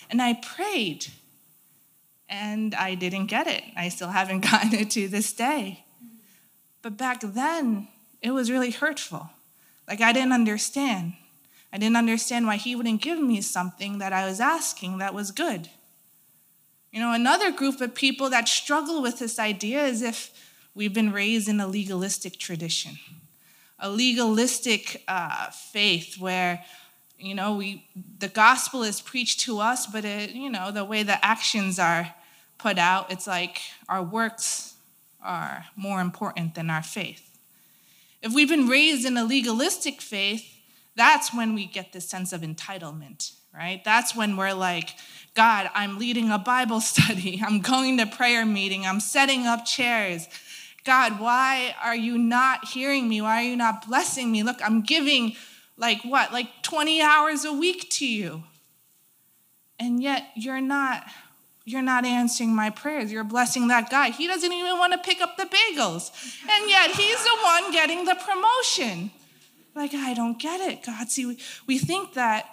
And 0.10 0.22
I 0.22 0.34
prayed, 0.34 1.08
and 2.28 2.76
I 2.76 2.96
didn't 2.96 3.28
get 3.28 3.48
it. 3.48 3.64
I 3.78 3.90
still 3.90 4.10
haven't 4.10 4.42
gotten 4.52 4.74
it 4.74 4.90
to 4.92 5.08
this 5.08 5.32
day. 5.32 5.86
But 6.82 6.98
back 6.98 7.22
then, 7.22 7.88
it 8.22 8.32
was 8.32 8.52
really 8.52 8.72
hurtful. 8.72 9.30
Like 9.88 10.02
I 10.02 10.14
didn't 10.14 10.34
understand. 10.34 11.14
I 11.74 11.78
didn't 11.78 11.98
understand 11.98 12.48
why 12.48 12.58
he 12.58 12.76
wouldn't 12.76 13.02
give 13.02 13.20
me 13.20 13.42
something 13.42 14.00
that 14.00 14.14
I 14.14 14.26
was 14.26 14.40
asking 14.40 14.98
that 14.98 15.14
was 15.14 15.32
good. 15.32 15.70
You 16.92 17.00
know, 17.00 17.14
another 17.14 17.52
group 17.52 17.80
of 17.80 17.96
people 17.96 18.30
that 18.30 18.50
struggle 18.50 19.02
with 19.02 19.20
this 19.20 19.40
idea 19.40 19.86
is 19.86 20.02
if 20.02 20.32
we've 20.74 20.94
been 20.94 21.12
raised 21.12 21.48
in 21.48 21.60
a 21.60 21.68
legalistic 21.68 22.38
tradition, 22.38 22.98
a 23.80 23.90
legalistic 23.90 25.04
uh, 25.08 25.50
faith 25.50 26.20
where, 26.20 26.64
you 27.18 27.36
know, 27.36 27.56
we 27.56 27.86
the 28.20 28.28
gospel 28.28 28.84
is 28.84 29.02
preached 29.02 29.42
to 29.42 29.60
us, 29.60 29.88
but 29.88 30.06
it, 30.06 30.32
you 30.32 30.50
know, 30.50 30.72
the 30.72 30.86
way 30.86 31.04
the 31.04 31.24
actions 31.26 31.80
are 31.80 32.14
put 32.58 32.78
out, 32.78 33.12
it's 33.12 33.28
like 33.28 33.62
our 33.90 34.04
works 34.04 34.76
are 35.24 35.66
more 35.76 36.02
important 36.02 36.56
than 36.56 36.70
our 36.70 36.84
faith. 36.84 37.28
If 38.22 38.34
we've 38.34 38.50
been 38.50 38.68
raised 38.68 39.06
in 39.06 39.18
a 39.18 39.24
legalistic 39.24 40.02
faith, 40.02 40.46
that's 40.96 41.34
when 41.34 41.56
we 41.56 41.66
get 41.66 41.94
this 41.94 42.08
sense 42.08 42.34
of 42.34 42.42
entitlement, 42.42 43.34
right? 43.54 43.84
That's 43.84 44.16
when 44.16 44.38
we're 44.38 44.54
like, 44.54 44.92
God, 45.34 45.70
I'm 45.74 45.98
leading 45.98 46.30
a 46.30 46.38
Bible 46.38 46.82
study. 46.82 47.42
I'm 47.44 47.62
going 47.62 47.98
to 47.98 48.06
prayer 48.06 48.46
meeting. 48.46 48.86
I'm 48.86 49.00
setting 49.00 49.48
up 49.48 49.66
chairs. 49.66 50.28
God, 50.84 51.20
why 51.20 51.76
are 51.82 51.96
you 51.96 52.18
not 52.18 52.70
hearing 52.70 53.08
me? 53.08 53.22
Why 53.22 53.44
are 53.44 53.48
you 53.48 53.56
not 53.56 53.88
blessing 53.88 54.32
me? 54.32 54.44
Look, 54.44 54.60
I'm 54.64 54.82
giving 54.82 55.36
like 55.78 56.02
what? 56.04 56.32
Like 56.32 56.64
20 56.64 57.02
hours 57.02 57.46
a 57.46 57.54
week 57.54 57.90
to 57.92 58.08
you. 58.08 58.44
And 59.80 60.02
yet 60.02 60.30
you're 60.36 60.62
not 60.62 61.06
you're 61.66 61.82
not 61.82 62.06
answering 62.06 62.56
my 62.56 62.70
prayers. 62.70 63.12
You're 63.12 63.24
blessing 63.24 63.68
that 63.68 63.90
guy. 63.90 64.10
He 64.10 64.28
doesn't 64.28 64.52
even 64.52 64.78
want 64.78 64.94
to 64.94 65.00
pick 65.00 65.22
up 65.22 65.38
the 65.38 65.46
bagels. 65.46 66.12
And 66.50 66.70
yet 66.70 66.92
he's 66.92 67.24
the 67.24 67.38
one 67.44 67.72
getting 67.72 68.06
the 68.06 68.16
promotion. 68.16 69.12
Like, 69.76 69.94
I 69.94 70.14
don't 70.14 70.40
get 70.40 70.60
it, 70.60 70.84
God. 70.84 71.10
See, 71.10 71.26
we, 71.26 71.38
we 71.68 71.78
think 71.78 72.16
that 72.16 72.46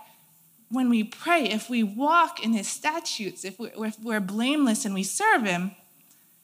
when 0.71 0.91
we 0.91 1.05
pray, 1.05 1.45
if 1.45 1.71
we 1.71 1.83
walk 1.83 2.45
in 2.45 2.53
his 2.53 2.69
statutes, 2.69 3.45
if 3.45 3.59
we're, 3.59 3.73
if 3.87 3.99
we're 4.01 4.21
blameless 4.21 4.85
and 4.85 4.95
we 4.95 5.03
serve 5.03 5.43
him, 5.43 5.73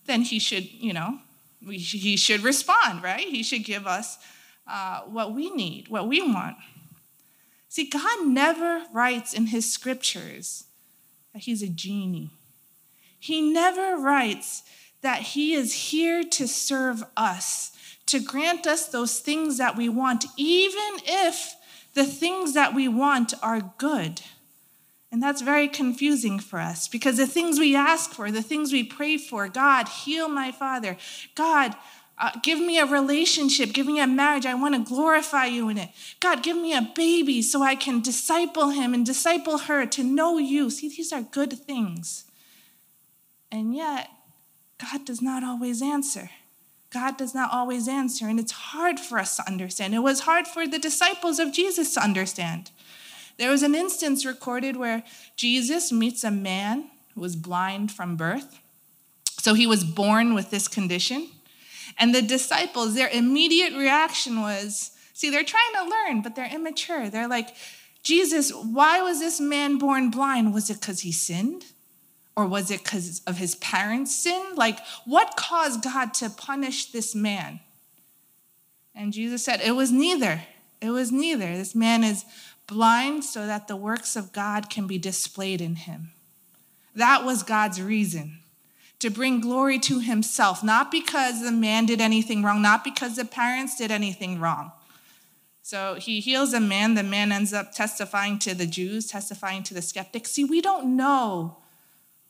then 0.06 0.22
he 0.22 0.38
should, 0.38 0.70
you 0.72 0.92
know, 0.92 1.18
we, 1.66 1.78
he 1.78 2.16
should 2.16 2.42
respond, 2.42 3.02
right? 3.02 3.26
He 3.26 3.42
should 3.42 3.64
give 3.64 3.86
us 3.86 4.18
uh, 4.66 5.00
what 5.02 5.34
we 5.34 5.50
need, 5.50 5.88
what 5.88 6.08
we 6.08 6.22
want. 6.22 6.56
See, 7.68 7.88
God 7.88 8.26
never 8.26 8.84
writes 8.92 9.34
in 9.34 9.46
his 9.46 9.70
scriptures 9.70 10.64
that 11.32 11.42
he's 11.42 11.62
a 11.62 11.68
genie. 11.68 12.30
He 13.18 13.40
never 13.40 13.96
writes 13.96 14.62
that 15.02 15.20
he 15.20 15.54
is 15.54 15.90
here 15.90 16.22
to 16.22 16.46
serve 16.46 17.04
us, 17.16 17.72
to 18.06 18.20
grant 18.20 18.66
us 18.66 18.86
those 18.86 19.18
things 19.18 19.58
that 19.58 19.76
we 19.76 19.88
want, 19.88 20.24
even 20.36 20.98
if 21.04 21.56
the 21.94 22.04
things 22.04 22.54
that 22.54 22.74
we 22.74 22.88
want 22.88 23.34
are 23.42 23.72
good. 23.78 24.20
And 25.14 25.22
that's 25.22 25.42
very 25.42 25.68
confusing 25.68 26.40
for 26.40 26.58
us 26.58 26.88
because 26.88 27.18
the 27.18 27.26
things 27.28 27.60
we 27.60 27.76
ask 27.76 28.10
for, 28.10 28.32
the 28.32 28.42
things 28.42 28.72
we 28.72 28.82
pray 28.82 29.16
for, 29.16 29.46
God, 29.46 29.88
heal 29.88 30.28
my 30.28 30.50
father. 30.50 30.96
God, 31.36 31.76
uh, 32.18 32.32
give 32.42 32.58
me 32.58 32.80
a 32.80 32.84
relationship, 32.84 33.72
give 33.72 33.86
me 33.86 34.00
a 34.00 34.08
marriage. 34.08 34.44
I 34.44 34.54
want 34.54 34.74
to 34.74 34.80
glorify 34.80 35.44
you 35.44 35.68
in 35.68 35.78
it. 35.78 35.90
God, 36.18 36.42
give 36.42 36.56
me 36.56 36.74
a 36.74 36.90
baby 36.96 37.42
so 37.42 37.62
I 37.62 37.76
can 37.76 38.00
disciple 38.00 38.70
him 38.70 38.92
and 38.92 39.06
disciple 39.06 39.58
her 39.58 39.86
to 39.86 40.02
know 40.02 40.38
you. 40.38 40.68
See, 40.68 40.88
these 40.88 41.12
are 41.12 41.22
good 41.22 41.52
things. 41.52 42.24
And 43.52 43.72
yet, 43.72 44.10
God 44.78 45.04
does 45.04 45.22
not 45.22 45.44
always 45.44 45.80
answer. 45.80 46.30
God 46.90 47.16
does 47.16 47.36
not 47.36 47.52
always 47.52 47.86
answer, 47.86 48.26
and 48.26 48.40
it's 48.40 48.50
hard 48.50 48.98
for 48.98 49.20
us 49.20 49.36
to 49.36 49.46
understand. 49.46 49.94
It 49.94 50.00
was 50.00 50.20
hard 50.20 50.48
for 50.48 50.66
the 50.66 50.80
disciples 50.80 51.38
of 51.38 51.52
Jesus 51.52 51.94
to 51.94 52.02
understand. 52.02 52.72
There 53.36 53.50
was 53.50 53.62
an 53.62 53.74
instance 53.74 54.24
recorded 54.24 54.76
where 54.76 55.02
Jesus 55.36 55.90
meets 55.90 56.24
a 56.24 56.30
man 56.30 56.90
who 57.14 57.20
was 57.20 57.36
blind 57.36 57.92
from 57.92 58.16
birth. 58.16 58.60
So 59.38 59.54
he 59.54 59.66
was 59.66 59.84
born 59.84 60.34
with 60.34 60.50
this 60.50 60.68
condition. 60.68 61.28
And 61.98 62.14
the 62.14 62.22
disciples, 62.22 62.94
their 62.94 63.08
immediate 63.08 63.72
reaction 63.72 64.40
was 64.40 64.92
see, 65.12 65.30
they're 65.30 65.44
trying 65.44 65.72
to 65.74 65.88
learn, 65.88 66.22
but 66.22 66.34
they're 66.34 66.52
immature. 66.52 67.08
They're 67.08 67.28
like, 67.28 67.54
Jesus, 68.02 68.52
why 68.52 69.00
was 69.00 69.20
this 69.20 69.40
man 69.40 69.78
born 69.78 70.10
blind? 70.10 70.52
Was 70.52 70.70
it 70.70 70.80
because 70.80 71.00
he 71.00 71.12
sinned? 71.12 71.64
Or 72.36 72.46
was 72.46 72.70
it 72.70 72.82
because 72.82 73.22
of 73.26 73.38
his 73.38 73.54
parents' 73.56 74.14
sin? 74.14 74.42
Like, 74.56 74.78
what 75.04 75.36
caused 75.36 75.82
God 75.82 76.14
to 76.14 76.30
punish 76.30 76.90
this 76.90 77.14
man? 77.14 77.60
And 78.94 79.12
Jesus 79.12 79.44
said, 79.44 79.60
It 79.60 79.72
was 79.72 79.92
neither. 79.92 80.42
It 80.80 80.90
was 80.90 81.10
neither. 81.12 81.56
This 81.56 81.74
man 81.74 82.04
is 82.04 82.24
blind 82.66 83.24
so 83.24 83.46
that 83.46 83.68
the 83.68 83.76
works 83.76 84.16
of 84.16 84.32
God 84.32 84.70
can 84.70 84.86
be 84.86 84.98
displayed 84.98 85.60
in 85.60 85.76
him. 85.76 86.12
That 86.94 87.24
was 87.24 87.42
God's 87.42 87.80
reason 87.80 88.38
to 89.00 89.10
bring 89.10 89.40
glory 89.40 89.78
to 89.80 90.00
himself, 90.00 90.62
not 90.62 90.90
because 90.90 91.42
the 91.42 91.52
man 91.52 91.84
did 91.86 92.00
anything 92.00 92.42
wrong, 92.42 92.62
not 92.62 92.84
because 92.84 93.16
the 93.16 93.24
parents 93.24 93.76
did 93.76 93.90
anything 93.90 94.40
wrong. 94.40 94.72
So 95.62 95.94
he 95.94 96.20
heals 96.20 96.52
a 96.52 96.60
man. 96.60 96.94
The 96.94 97.02
man 97.02 97.32
ends 97.32 97.52
up 97.52 97.72
testifying 97.72 98.38
to 98.40 98.54
the 98.54 98.66
Jews, 98.66 99.06
testifying 99.06 99.62
to 99.64 99.74
the 99.74 99.82
skeptics. 99.82 100.30
See, 100.30 100.44
we 100.44 100.60
don't 100.60 100.96
know 100.96 101.58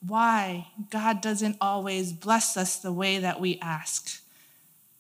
why 0.07 0.68
God 0.90 1.20
doesn't 1.20 1.57
always 1.61 2.12
bless 2.12 2.57
us 2.57 2.77
the 2.77 2.92
way 2.92 3.18
that 3.18 3.40
we 3.40 3.59
ask. 3.61 4.20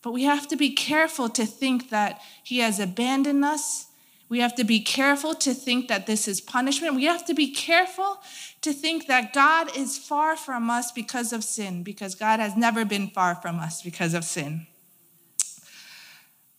But 0.02 0.12
we 0.12 0.24
have 0.24 0.48
to 0.48 0.56
be 0.56 0.70
careful 0.70 1.28
to 1.30 1.46
think 1.46 1.90
that 1.90 2.20
He 2.42 2.58
has 2.58 2.80
abandoned 2.80 3.44
us. 3.44 3.86
We 4.28 4.40
have 4.40 4.54
to 4.56 4.64
be 4.64 4.80
careful 4.80 5.34
to 5.34 5.52
think 5.52 5.88
that 5.88 6.06
this 6.06 6.26
is 6.26 6.40
punishment. 6.40 6.94
We 6.94 7.04
have 7.04 7.26
to 7.26 7.34
be 7.34 7.52
careful 7.52 8.20
to 8.62 8.72
think 8.72 9.06
that 9.06 9.34
God 9.34 9.76
is 9.76 9.98
far 9.98 10.36
from 10.36 10.70
us 10.70 10.90
because 10.90 11.32
of 11.32 11.44
sin, 11.44 11.82
because 11.82 12.14
God 12.14 12.40
has 12.40 12.56
never 12.56 12.84
been 12.84 13.10
far 13.10 13.34
from 13.34 13.58
us 13.58 13.82
because 13.82 14.14
of 14.14 14.24
sin. 14.24 14.66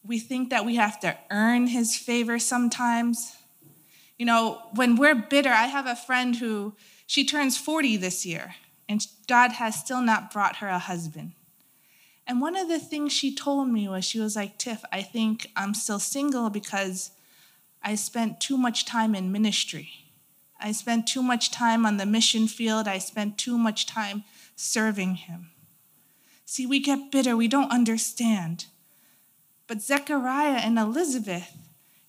We 0.03 0.19
think 0.19 0.51
that 0.51 0.65
we 0.65 0.75
have 0.75 0.99
to 0.99 1.17
earn 1.31 1.67
His 1.67 1.97
favor 1.97 2.37
sometimes. 2.37 3.35
You 4.19 4.27
know, 4.27 4.61
when 4.75 4.95
we're 4.95 5.15
bitter, 5.15 5.49
I 5.49 5.65
have 5.65 5.87
a 5.87 5.95
friend 5.95 6.35
who 6.35 6.75
she 7.07 7.25
turns 7.25 7.57
40 7.57 7.97
this 7.97 8.25
year, 8.25 8.55
and 8.87 9.05
God 9.27 9.53
has 9.53 9.75
still 9.75 10.01
not 10.01 10.31
brought 10.31 10.57
her 10.57 10.67
a 10.67 10.77
husband. 10.77 11.31
And 12.27 12.41
one 12.41 12.55
of 12.55 12.67
the 12.67 12.79
things 12.79 13.11
she 13.11 13.33
told 13.33 13.69
me 13.69 13.87
was 13.87 14.05
she 14.05 14.19
was 14.19 14.35
like, 14.35 14.57
Tiff, 14.57 14.83
I 14.91 15.01
think 15.01 15.51
I'm 15.55 15.73
still 15.73 15.99
single 15.99 16.49
because 16.49 17.11
I 17.85 17.93
spent 17.93 18.41
too 18.41 18.57
much 18.57 18.83
time 18.83 19.13
in 19.13 19.31
ministry. 19.31 19.89
I 20.59 20.71
spent 20.71 21.05
too 21.05 21.21
much 21.21 21.51
time 21.51 21.85
on 21.85 21.97
the 21.97 22.05
mission 22.07 22.47
field. 22.47 22.87
I 22.87 22.97
spent 22.97 23.37
too 23.37 23.59
much 23.59 23.85
time 23.85 24.23
serving 24.55 25.15
him. 25.15 25.51
See, 26.45 26.65
we 26.65 26.79
get 26.79 27.11
bitter, 27.11 27.37
we 27.37 27.47
don't 27.47 27.71
understand. 27.71 28.65
But 29.67 29.81
Zechariah 29.81 30.57
and 30.57 30.79
Elizabeth, 30.79 31.55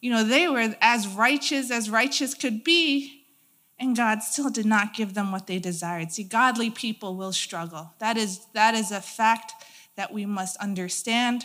you 0.01 0.11
know, 0.11 0.25
they 0.25 0.49
were 0.49 0.75
as 0.81 1.07
righteous 1.07 1.71
as 1.71 1.91
righteous 1.91 2.33
could 2.33 2.65
be, 2.65 3.25
and 3.79 3.97
God 3.97 4.23
still 4.23 4.49
did 4.49 4.67
not 4.67 4.95
give 4.95 5.13
them 5.13 5.31
what 5.31 5.47
they 5.47 5.59
desired. 5.59 6.13
See, 6.13 6.25
godly 6.25 6.71
people 6.71 7.17
will 7.17 7.33
struggle. 7.33 7.93
That 7.99 8.17
is, 8.17 8.47
that 8.55 8.75
is 8.75 8.91
a 8.91 9.01
fact 9.01 9.53
that 9.97 10.13
we 10.13 10.25
must 10.25 10.57
understand. 10.59 11.45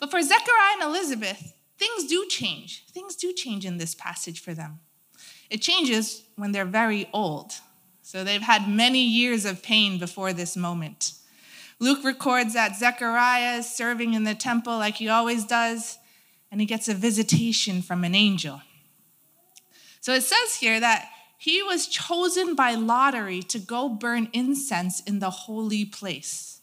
But 0.00 0.10
for 0.10 0.20
Zechariah 0.22 0.74
and 0.74 0.82
Elizabeth, 0.82 1.54
things 1.78 2.04
do 2.04 2.26
change. 2.28 2.84
Things 2.92 3.16
do 3.16 3.32
change 3.32 3.64
in 3.64 3.78
this 3.78 3.94
passage 3.94 4.40
for 4.40 4.54
them. 4.54 4.80
It 5.50 5.60
changes 5.60 6.22
when 6.36 6.52
they're 6.52 6.64
very 6.64 7.08
old. 7.12 7.52
So 8.02 8.24
they've 8.24 8.42
had 8.42 8.68
many 8.68 9.02
years 9.02 9.44
of 9.44 9.62
pain 9.62 9.98
before 9.98 10.32
this 10.32 10.56
moment. 10.56 11.12
Luke 11.78 12.04
records 12.04 12.54
that 12.54 12.76
Zechariah 12.76 13.58
is 13.58 13.68
serving 13.68 14.14
in 14.14 14.24
the 14.24 14.34
temple 14.34 14.78
like 14.78 14.96
he 14.96 15.08
always 15.08 15.44
does, 15.44 15.98
and 16.50 16.60
he 16.60 16.66
gets 16.66 16.88
a 16.88 16.94
visitation 16.94 17.82
from 17.82 18.04
an 18.04 18.14
angel. 18.14 18.62
So 20.00 20.12
it 20.12 20.22
says 20.22 20.56
here 20.56 20.80
that 20.80 21.08
he 21.38 21.62
was 21.62 21.88
chosen 21.88 22.54
by 22.54 22.74
lottery 22.74 23.42
to 23.42 23.58
go 23.58 23.88
burn 23.88 24.28
incense 24.32 25.00
in 25.00 25.18
the 25.18 25.30
holy 25.30 25.84
place. 25.84 26.60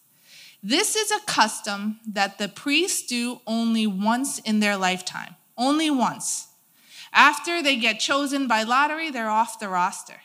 This 0.62 0.96
is 0.96 1.12
a 1.12 1.26
custom 1.26 2.00
that 2.08 2.38
the 2.38 2.50
priests 2.50 3.06
do 3.06 3.42
only 3.48 3.88
once 3.88 4.40
in 4.40 4.60
their 4.60 4.76
lifetime, 4.76 5.36
only 5.58 5.90
once. 5.90 6.48
After 7.14 7.64
they 7.64 7.78
get 7.78 8.00
chosen 8.00 8.48
by 8.48 8.64
lottery, 8.64 9.10
they're 9.10 9.30
off 9.30 9.60
the 9.60 9.70
roster. 9.70 10.22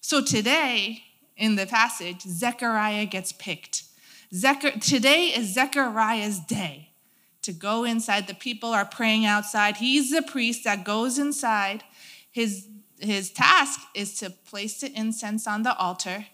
So 0.00 0.22
today, 0.22 1.02
in 1.36 1.56
the 1.56 1.66
passage, 1.66 2.22
Zechariah 2.22 3.06
gets 3.06 3.32
picked. 3.32 3.84
Today 4.80 5.26
is 5.26 5.54
Zechariah's 5.54 6.40
day 6.40 6.90
to 7.42 7.52
go 7.52 7.84
inside. 7.84 8.26
The 8.26 8.34
people 8.34 8.70
are 8.70 8.84
praying 8.84 9.26
outside. 9.26 9.76
He's 9.76 10.10
the 10.10 10.22
priest 10.22 10.64
that 10.64 10.84
goes 10.84 11.18
inside 11.18 11.84
his, 12.30 12.68
his 12.98 13.30
task 13.30 13.80
is 13.94 14.14
to 14.18 14.30
place 14.30 14.80
the 14.80 14.92
incense 14.92 15.46
on 15.46 15.62
the 15.62 15.76
altar, 15.76 16.26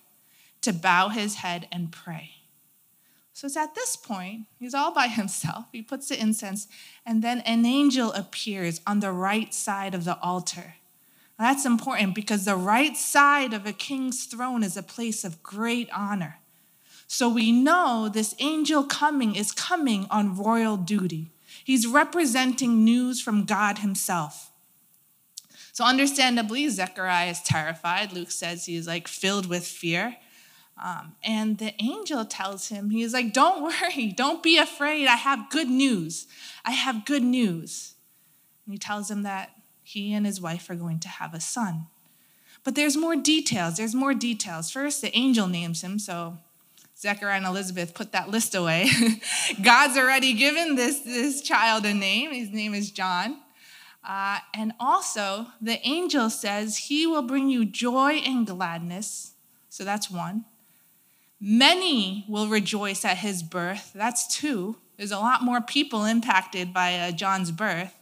to 0.62 0.73
bow 0.73 1.09
his 1.09 1.37
head 1.37 1.69
and 1.73 1.91
pray. 1.91 2.31
So 3.37 3.44
it's 3.44 3.57
at 3.59 3.75
this 3.75 3.96
point, 3.96 4.46
he's 4.59 4.72
all 4.72 4.94
by 4.94 5.09
himself. 5.20 5.66
He 5.70 5.83
puts 5.83 6.09
the 6.09 6.18
incense, 6.18 6.68
and 7.05 7.22
then 7.22 7.40
an 7.40 7.66
angel 7.66 8.11
appears 8.14 8.81
on 8.87 9.01
the 9.01 9.12
right 9.12 9.53
side 9.53 9.94
of 9.94 10.05
the 10.05 10.18
altar, 10.20 10.77
That's 11.38 11.66
important 11.66 12.14
because 12.14 12.46
the 12.46 12.57
right 12.57 12.96
side 12.96 13.53
of 13.53 13.66
a 13.66 13.75
king's 13.75 14.25
throne 14.25 14.62
is 14.62 14.75
a 14.75 14.83
place 14.83 15.22
of 15.22 15.42
great 15.42 15.90
honor. 15.94 16.38
So 17.07 17.29
we 17.29 17.53
know 17.53 18.09
this 18.11 18.35
angel 18.38 18.85
coming 18.85 19.35
is 19.35 19.53
coming 19.53 20.07
on 20.11 20.38
royal 20.38 20.79
duty. 20.79 21.31
He's 21.62 21.87
representing 21.87 22.85
news 22.87 23.20
from 23.20 23.44
God 23.44 23.81
himself. 23.81 24.51
So, 25.75 25.85
understandably, 25.85 26.70
Zechariah 26.70 27.33
is 27.33 27.42
terrified. 27.42 28.14
Luke 28.14 28.31
says 28.31 28.64
he's 28.64 28.87
like 28.87 29.07
filled 29.07 29.46
with 29.46 29.66
fear. 29.66 30.16
Um, 30.83 31.17
and 31.25 31.59
the 31.59 31.73
angel 31.83 32.25
tells 32.27 32.69
him, 32.69 32.91
he's 32.91 33.15
like, 33.15 33.33
Don't 33.33 33.62
worry, 33.62 34.12
don't 34.12 34.43
be 34.43 34.59
afraid. 34.59 35.07
I 35.07 35.17
have 35.17 35.51
good 35.51 35.69
news. 35.69 36.27
I 36.65 36.73
have 36.73 37.05
good 37.05 37.23
news. 37.23 37.95
And 38.67 38.75
he 38.75 38.79
tells 38.79 39.11
him 39.11 39.23
that 39.23 39.51
he 39.83 40.12
and 40.12 40.27
his 40.27 40.41
wife 40.41 40.69
are 40.69 40.75
going 40.75 41.01
to 41.01 41.09
have 41.09 41.33
a 41.33 41.41
son. 41.41 41.87
But 42.65 42.75
there's 42.75 42.97
more 42.97 43.15
details. 43.15 43.77
There's 43.77 43.95
more 43.95 44.12
details. 44.12 44.71
First, 44.71 45.01
the 45.01 45.17
angel 45.17 45.47
names 45.47 45.83
him. 45.83 46.01
So 46.01 46.39
Zechariah 46.99 47.37
and 47.37 47.47
Elizabeth 47.47 47.95
put 47.95 48.12
that 48.12 48.29
list 48.29 48.55
away. 48.55 48.89
God's 49.62 49.97
already 49.97 50.33
given 50.33 50.75
this, 50.75 51.01
this 51.01 51.43
child 51.43 51.87
a 51.87 51.95
name. 51.95 52.33
His 52.33 52.51
name 52.51 52.75
is 52.75 52.91
John. 52.91 53.39
Uh, 54.03 54.39
and 54.55 54.73
also, 54.81 55.47
the 55.61 55.79
angel 55.87 56.29
says 56.29 56.77
he 56.77 57.07
will 57.07 57.23
bring 57.23 57.49
you 57.49 57.65
joy 57.65 58.15
and 58.15 58.47
gladness. 58.47 59.33
So 59.69 59.85
that's 59.85 60.11
one. 60.11 60.45
Many 61.40 62.25
will 62.29 62.49
rejoice 62.49 63.05
at 63.05 63.18
his 63.18 63.42
birth. 63.42 63.92
That's 63.94 64.27
two. 64.27 64.77
There's 64.96 65.12
a 65.12 65.18
lot 65.18 65.42
more 65.42 65.61
people 65.61 66.05
impacted 66.05 66.72
by 66.72 66.99
uh, 66.99 67.11
John's 67.12 67.51
birth. 67.51 67.94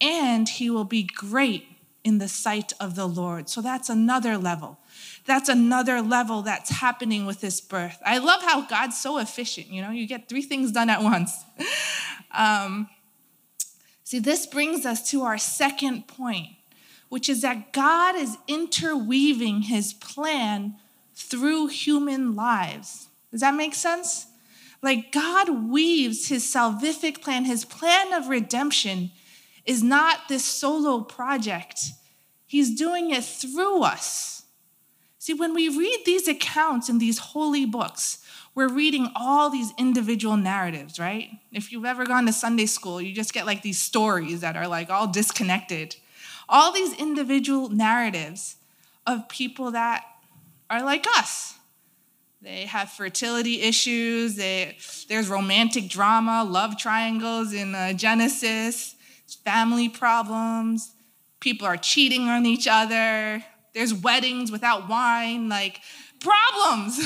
And 0.00 0.48
he 0.48 0.70
will 0.70 0.84
be 0.84 1.02
great 1.02 1.66
in 2.04 2.18
the 2.18 2.28
sight 2.28 2.72
of 2.78 2.94
the 2.94 3.06
Lord. 3.06 3.48
So 3.48 3.62
that's 3.62 3.88
another 3.88 4.36
level. 4.36 4.78
That's 5.26 5.48
another 5.48 6.02
level 6.02 6.42
that's 6.42 6.70
happening 6.70 7.24
with 7.24 7.40
this 7.40 7.60
birth. 7.60 7.98
I 8.04 8.18
love 8.18 8.42
how 8.42 8.66
God's 8.66 9.00
so 9.00 9.18
efficient. 9.18 9.68
You 9.68 9.82
know, 9.82 9.90
you 9.90 10.06
get 10.06 10.28
three 10.28 10.42
things 10.42 10.70
done 10.70 10.90
at 10.90 11.02
once. 11.02 11.32
um, 12.30 12.88
see, 14.04 14.18
this 14.18 14.46
brings 14.46 14.84
us 14.84 15.10
to 15.10 15.22
our 15.22 15.38
second 15.38 16.06
point, 16.06 16.48
which 17.08 17.28
is 17.28 17.40
that 17.40 17.72
God 17.72 18.14
is 18.16 18.36
interweaving 18.46 19.62
his 19.62 19.94
plan 19.94 20.76
through 21.14 21.68
human 21.68 22.34
lives. 22.34 23.08
Does 23.30 23.40
that 23.40 23.54
make 23.54 23.74
sense? 23.74 24.26
Like 24.82 25.12
God 25.12 25.70
weaves 25.70 26.28
his 26.28 26.44
salvific 26.44 27.22
plan, 27.22 27.44
his 27.44 27.64
plan 27.64 28.12
of 28.12 28.28
redemption 28.28 29.10
is 29.64 29.82
not 29.82 30.28
this 30.28 30.44
solo 30.44 31.00
project. 31.00 31.80
He's 32.46 32.76
doing 32.76 33.10
it 33.10 33.24
through 33.24 33.82
us. 33.82 34.42
See, 35.18 35.32
when 35.32 35.54
we 35.54 35.70
read 35.70 36.02
these 36.04 36.28
accounts 36.28 36.90
in 36.90 36.98
these 36.98 37.18
holy 37.18 37.64
books, 37.64 38.18
we're 38.54 38.68
reading 38.68 39.10
all 39.16 39.48
these 39.48 39.72
individual 39.78 40.36
narratives, 40.36 40.98
right? 40.98 41.30
If 41.50 41.72
you've 41.72 41.86
ever 41.86 42.04
gone 42.04 42.26
to 42.26 42.32
Sunday 42.32 42.66
school, 42.66 43.00
you 43.00 43.14
just 43.14 43.32
get 43.32 43.46
like 43.46 43.62
these 43.62 43.78
stories 43.78 44.42
that 44.42 44.56
are 44.56 44.68
like 44.68 44.90
all 44.90 45.06
disconnected. 45.06 45.96
All 46.46 46.72
these 46.72 46.92
individual 46.92 47.70
narratives 47.70 48.56
of 49.06 49.28
people 49.28 49.70
that 49.70 50.04
are 50.74 50.82
like 50.84 51.06
us. 51.18 51.54
They 52.42 52.66
have 52.66 52.90
fertility 52.90 53.62
issues. 53.62 54.36
They, 54.36 54.76
there's 55.08 55.28
romantic 55.28 55.88
drama, 55.88 56.44
love 56.44 56.76
triangles 56.76 57.52
in 57.52 57.74
uh, 57.74 57.94
Genesis, 57.94 58.96
family 59.44 59.88
problems. 59.88 60.94
People 61.40 61.66
are 61.66 61.76
cheating 61.76 62.28
on 62.28 62.44
each 62.44 62.68
other. 62.68 63.42
There's 63.72 63.94
weddings 63.94 64.52
without 64.52 64.88
wine, 64.88 65.48
like 65.48 65.80
problems. 66.20 67.00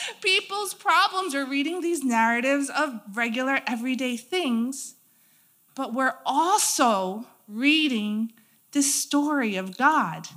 People's 0.22 0.74
problems. 0.74 1.34
We're 1.34 1.48
reading 1.48 1.80
these 1.80 2.04
narratives 2.04 2.70
of 2.70 3.00
regular, 3.14 3.60
everyday 3.66 4.16
things, 4.16 4.94
but 5.74 5.92
we're 5.92 6.14
also 6.24 7.26
reading 7.46 8.32
this 8.72 8.94
story 8.94 9.56
of 9.56 9.76
God, 9.76 10.28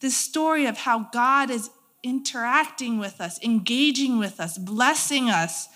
this 0.00 0.16
story 0.16 0.66
of 0.66 0.78
how 0.78 1.08
God 1.12 1.50
is 1.50 1.70
interacting 2.06 2.98
with 2.98 3.20
us, 3.20 3.42
engaging 3.42 4.18
with 4.18 4.38
us, 4.38 4.56
blessing 4.56 5.28
us, 5.28 5.68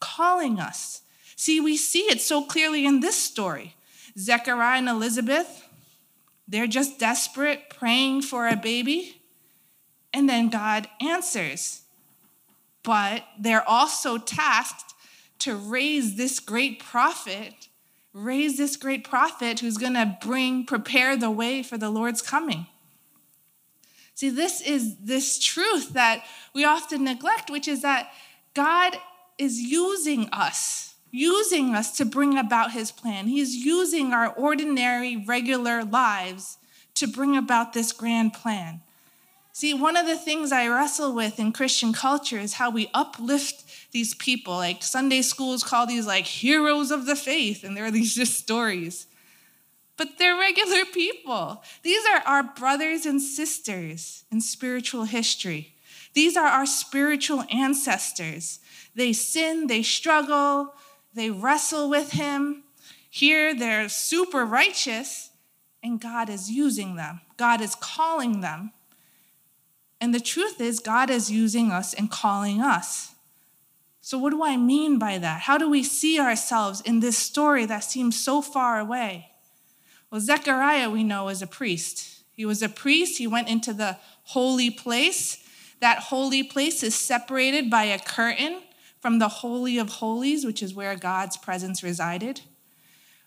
calling 0.00 0.60
us. 0.60 1.00
See, 1.34 1.60
we 1.60 1.76
see 1.76 2.02
it 2.10 2.20
so 2.20 2.44
clearly 2.44 2.84
in 2.84 3.00
this 3.00 3.16
story. 3.16 3.74
Zechariah 4.18 4.78
and 4.78 4.88
Elizabeth, 4.88 5.66
they're 6.46 6.66
just 6.66 6.98
desperate, 6.98 7.70
praying 7.70 8.22
for 8.22 8.46
a 8.46 8.56
baby, 8.56 9.22
and 10.12 10.28
then 10.28 10.50
God 10.50 10.88
answers. 11.00 11.82
But 12.82 13.24
they're 13.38 13.68
also 13.68 14.18
tasked 14.18 14.94
to 15.40 15.56
raise 15.56 16.16
this 16.16 16.38
great 16.38 16.80
prophet, 16.80 17.68
raise 18.12 18.58
this 18.58 18.76
great 18.76 19.08
prophet 19.08 19.60
who's 19.60 19.78
going 19.78 19.94
to 19.94 20.18
bring, 20.20 20.66
prepare 20.66 21.16
the 21.16 21.30
way 21.30 21.62
for 21.62 21.78
the 21.78 21.90
Lord's 21.90 22.20
coming. 22.20 22.66
See, 24.18 24.30
this 24.30 24.60
is 24.60 24.96
this 24.96 25.38
truth 25.38 25.90
that 25.90 26.24
we 26.52 26.64
often 26.64 27.04
neglect, 27.04 27.50
which 27.50 27.68
is 27.68 27.82
that 27.82 28.10
God 28.52 28.96
is 29.38 29.60
using 29.60 30.28
us, 30.32 30.96
using 31.12 31.72
us 31.76 31.96
to 31.98 32.04
bring 32.04 32.36
about 32.36 32.72
his 32.72 32.90
plan. 32.90 33.28
He's 33.28 33.54
using 33.54 34.12
our 34.12 34.26
ordinary, 34.30 35.16
regular 35.16 35.84
lives 35.84 36.58
to 36.94 37.06
bring 37.06 37.36
about 37.36 37.74
this 37.74 37.92
grand 37.92 38.32
plan. 38.32 38.80
See, 39.52 39.72
one 39.72 39.96
of 39.96 40.06
the 40.06 40.18
things 40.18 40.50
I 40.50 40.66
wrestle 40.66 41.14
with 41.14 41.38
in 41.38 41.52
Christian 41.52 41.92
culture 41.92 42.40
is 42.40 42.54
how 42.54 42.70
we 42.70 42.90
uplift 42.92 43.92
these 43.92 44.14
people. 44.14 44.54
Like 44.54 44.82
Sunday 44.82 45.22
schools 45.22 45.62
call 45.62 45.86
these 45.86 46.08
like 46.08 46.26
heroes 46.26 46.90
of 46.90 47.06
the 47.06 47.14
faith, 47.14 47.62
and 47.62 47.76
there 47.76 47.84
are 47.84 47.92
these 47.92 48.16
just 48.16 48.34
stories 48.34 49.06
but 49.98 50.16
they're 50.16 50.38
regular 50.38 50.86
people. 50.86 51.62
These 51.82 52.06
are 52.06 52.22
our 52.24 52.42
brothers 52.42 53.04
and 53.04 53.20
sisters 53.20 54.24
in 54.30 54.40
spiritual 54.40 55.04
history. 55.04 55.74
These 56.14 56.36
are 56.36 56.46
our 56.46 56.64
spiritual 56.64 57.44
ancestors. 57.50 58.60
They 58.94 59.12
sin, 59.12 59.66
they 59.66 59.82
struggle, 59.82 60.74
they 61.14 61.30
wrestle 61.30 61.90
with 61.90 62.12
Him. 62.12 62.62
Here 63.10 63.54
they're 63.54 63.88
super 63.88 64.46
righteous, 64.46 65.30
and 65.82 66.00
God 66.00 66.30
is 66.30 66.50
using 66.50 66.94
them, 66.94 67.20
God 67.36 67.60
is 67.60 67.74
calling 67.74 68.40
them. 68.40 68.72
And 70.00 70.14
the 70.14 70.20
truth 70.20 70.60
is, 70.60 70.78
God 70.78 71.10
is 71.10 71.28
using 71.28 71.72
us 71.72 71.92
and 71.92 72.08
calling 72.08 72.60
us. 72.60 73.14
So, 74.00 74.16
what 74.16 74.30
do 74.30 74.44
I 74.44 74.56
mean 74.56 74.98
by 74.98 75.18
that? 75.18 75.40
How 75.42 75.58
do 75.58 75.68
we 75.68 75.82
see 75.82 76.20
ourselves 76.20 76.80
in 76.82 77.00
this 77.00 77.18
story 77.18 77.66
that 77.66 77.82
seems 77.82 78.18
so 78.18 78.40
far 78.40 78.78
away? 78.78 79.28
Well, 80.10 80.20
Zechariah, 80.20 80.90
we 80.90 81.04
know, 81.04 81.28
is 81.28 81.42
a 81.42 81.46
priest. 81.46 82.22
He 82.32 82.46
was 82.46 82.62
a 82.62 82.68
priest. 82.68 83.18
He 83.18 83.26
went 83.26 83.48
into 83.48 83.72
the 83.72 83.98
holy 84.24 84.70
place. 84.70 85.44
That 85.80 85.98
holy 85.98 86.42
place 86.42 86.82
is 86.82 86.94
separated 86.94 87.70
by 87.70 87.84
a 87.84 87.98
curtain 87.98 88.62
from 89.00 89.18
the 89.18 89.28
Holy 89.28 89.78
of 89.78 89.88
Holies, 89.88 90.44
which 90.44 90.62
is 90.62 90.74
where 90.74 90.96
God's 90.96 91.36
presence 91.36 91.82
resided. 91.82 92.40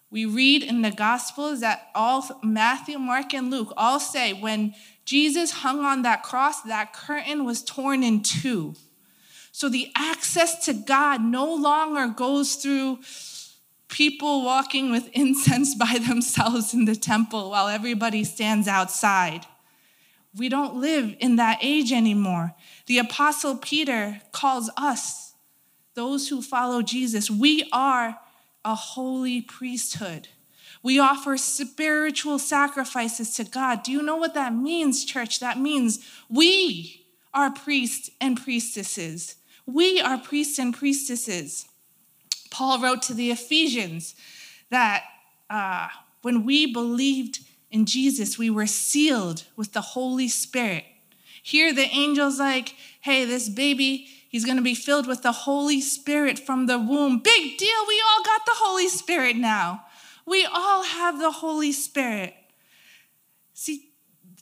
We 0.09 0.25
read 0.25 0.63
in 0.63 0.81
the 0.81 0.91
Gospels 0.91 1.61
that 1.61 1.89
all 1.95 2.27
Matthew, 2.43 2.99
Mark, 2.99 3.33
and 3.33 3.49
Luke 3.49 3.71
all 3.77 3.99
say 3.99 4.33
when 4.33 4.73
Jesus 5.05 5.51
hung 5.51 5.79
on 5.85 6.01
that 6.01 6.23
cross, 6.23 6.61
that 6.63 6.93
curtain 6.93 7.45
was 7.45 7.63
torn 7.63 8.03
in 8.03 8.21
two. 8.21 8.75
So 9.53 9.69
the 9.69 9.89
access 9.95 10.65
to 10.65 10.73
God 10.73 11.21
no 11.21 11.53
longer 11.53 12.07
goes 12.13 12.55
through 12.55 12.99
people 13.91 14.43
walking 14.43 14.89
with 14.89 15.09
incense 15.13 15.75
by 15.75 15.99
themselves 15.99 16.73
in 16.73 16.85
the 16.85 16.95
temple 16.95 17.51
while 17.51 17.67
everybody 17.67 18.23
stands 18.23 18.67
outside. 18.67 19.45
We 20.35 20.49
don't 20.49 20.75
live 20.75 21.15
in 21.19 21.35
that 21.35 21.59
age 21.61 21.91
anymore. 21.91 22.55
The 22.87 22.97
Apostle 22.97 23.57
Peter 23.57 24.21
calls 24.31 24.71
us, 24.77 25.33
those 25.93 26.29
who 26.29 26.41
follow 26.41 26.81
Jesus, 26.81 27.29
we 27.29 27.67
are 27.73 28.17
a 28.63 28.75
holy 28.75 29.41
priesthood. 29.41 30.29
We 30.81 30.99
offer 30.99 31.37
spiritual 31.37 32.39
sacrifices 32.39 33.35
to 33.35 33.43
God. 33.43 33.83
Do 33.83 33.91
you 33.91 34.01
know 34.01 34.15
what 34.15 34.33
that 34.35 34.55
means, 34.55 35.03
church? 35.03 35.41
That 35.41 35.59
means 35.59 35.99
we 36.29 37.05
are 37.33 37.51
priests 37.51 38.09
and 38.21 38.41
priestesses. 38.41 39.35
We 39.65 39.99
are 39.99 40.17
priests 40.17 40.57
and 40.57 40.73
priestesses. 40.73 41.67
Paul 42.51 42.79
wrote 42.79 43.01
to 43.03 43.13
the 43.13 43.31
Ephesians 43.31 44.13
that 44.69 45.03
uh, 45.49 45.87
when 46.21 46.45
we 46.45 46.71
believed 46.71 47.39
in 47.71 47.85
Jesus, 47.85 48.37
we 48.37 48.49
were 48.49 48.67
sealed 48.67 49.45
with 49.55 49.73
the 49.73 49.81
Holy 49.81 50.27
Spirit. 50.27 50.83
Here, 51.41 51.73
the 51.73 51.87
angel's 51.87 52.39
like, 52.39 52.75
hey, 53.01 53.25
this 53.25 53.49
baby, 53.49 54.07
he's 54.29 54.45
gonna 54.45 54.61
be 54.61 54.75
filled 54.75 55.07
with 55.07 55.23
the 55.23 55.31
Holy 55.31 55.81
Spirit 55.81 56.37
from 56.37 56.67
the 56.67 56.77
womb. 56.77 57.19
Big 57.19 57.57
deal, 57.57 57.85
we 57.87 58.03
all 58.09 58.23
got 58.23 58.45
the 58.45 58.55
Holy 58.55 58.87
Spirit 58.87 59.37
now. 59.37 59.85
We 60.25 60.45
all 60.45 60.83
have 60.83 61.19
the 61.19 61.31
Holy 61.31 61.71
Spirit. 61.71 62.35
See, 63.53 63.89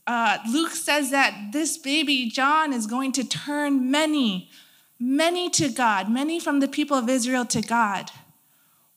uh, 0.05 0.39
Luke 0.51 0.71
says 0.71 1.11
that 1.11 1.51
this 1.51 1.77
baby, 1.77 2.29
John, 2.29 2.73
is 2.73 2.87
going 2.87 3.11
to 3.13 3.23
turn 3.23 3.91
many, 3.91 4.49
many 4.99 5.49
to 5.51 5.69
God, 5.69 6.09
many 6.09 6.39
from 6.39 6.59
the 6.59 6.67
people 6.67 6.97
of 6.97 7.09
Israel 7.09 7.45
to 7.45 7.61
God. 7.61 8.11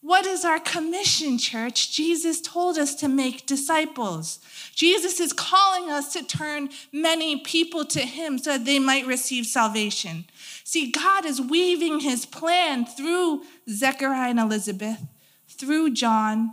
What 0.03 0.27
is 0.27 0.45
our 0.45 0.59
commission, 0.59 1.39
church? 1.39 1.93
Jesus 1.93 2.41
told 2.41 2.77
us 2.77 2.97
to 2.97 3.09
make 3.09 3.47
disciples. 3.47 4.41
Jesus 4.75 5.21
is 5.21 5.33
calling 5.33 5.93
us 5.93 6.13
to 6.15 6.25
turn 6.25 6.71
many 6.93 7.39
people 7.39 7.85
to 7.85 8.01
Him 8.01 8.37
so 8.39 8.59
that 8.59 8.65
they 8.65 8.81
might 8.81 9.07
receive 9.07 9.47
salvation. 9.47 10.25
See, 10.65 10.91
God 10.91 11.25
is 11.25 11.41
weaving 11.41 12.01
His 12.01 12.27
plan 12.27 12.85
through 12.85 13.45
Zechariah 13.71 14.31
and 14.31 14.41
Elizabeth, 14.41 15.07
through 15.49 15.93
John, 15.93 16.53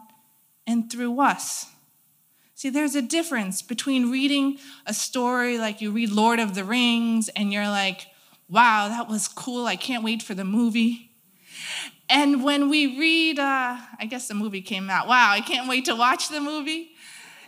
and 0.68 0.92
through 0.92 1.20
us. 1.20 1.66
See, 2.54 2.70
there's 2.70 2.94
a 2.94 3.02
difference 3.02 3.64
between 3.64 4.12
reading 4.12 4.60
a 4.86 4.94
story 4.94 5.58
like 5.58 5.82
you 5.82 5.90
read 5.90 6.12
Lord 6.12 6.40
of 6.40 6.54
the 6.54 6.64
Rings 6.64 7.30
and 7.30 7.52
you're 7.52 7.68
like, 7.68 8.06
wow, 8.50 8.88
that 8.90 9.08
was 9.08 9.28
cool. 9.28 9.66
I 9.66 9.76
can't 9.76 10.04
wait 10.04 10.24
for 10.24 10.34
the 10.34 10.44
movie. 10.44 11.12
And 12.10 12.44
when 12.44 12.70
we 12.70 12.98
read, 13.00 13.38
uh, 13.38 13.78
I 14.00 14.06
guess 14.10 14.28
the 14.28 14.34
movie 14.34 14.62
came 14.62 14.90
out. 14.90 15.08
Wow, 15.08 15.32
I 15.32 15.42
can't 15.42 15.70
wait 15.70 15.86
to 15.86 15.96
watch 15.96 16.30
the 16.30 16.42
movie. 16.42 16.92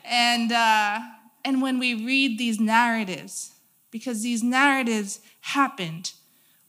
And, 0.06 0.52
uh, 0.52 1.00
and 1.44 1.62
when 1.62 1.80
we 1.80 2.06
read 2.06 2.38
these 2.38 2.60
narratives, 2.60 3.54
because 3.90 4.22
these 4.22 4.44
narratives 4.44 5.20
happened, 5.42 6.14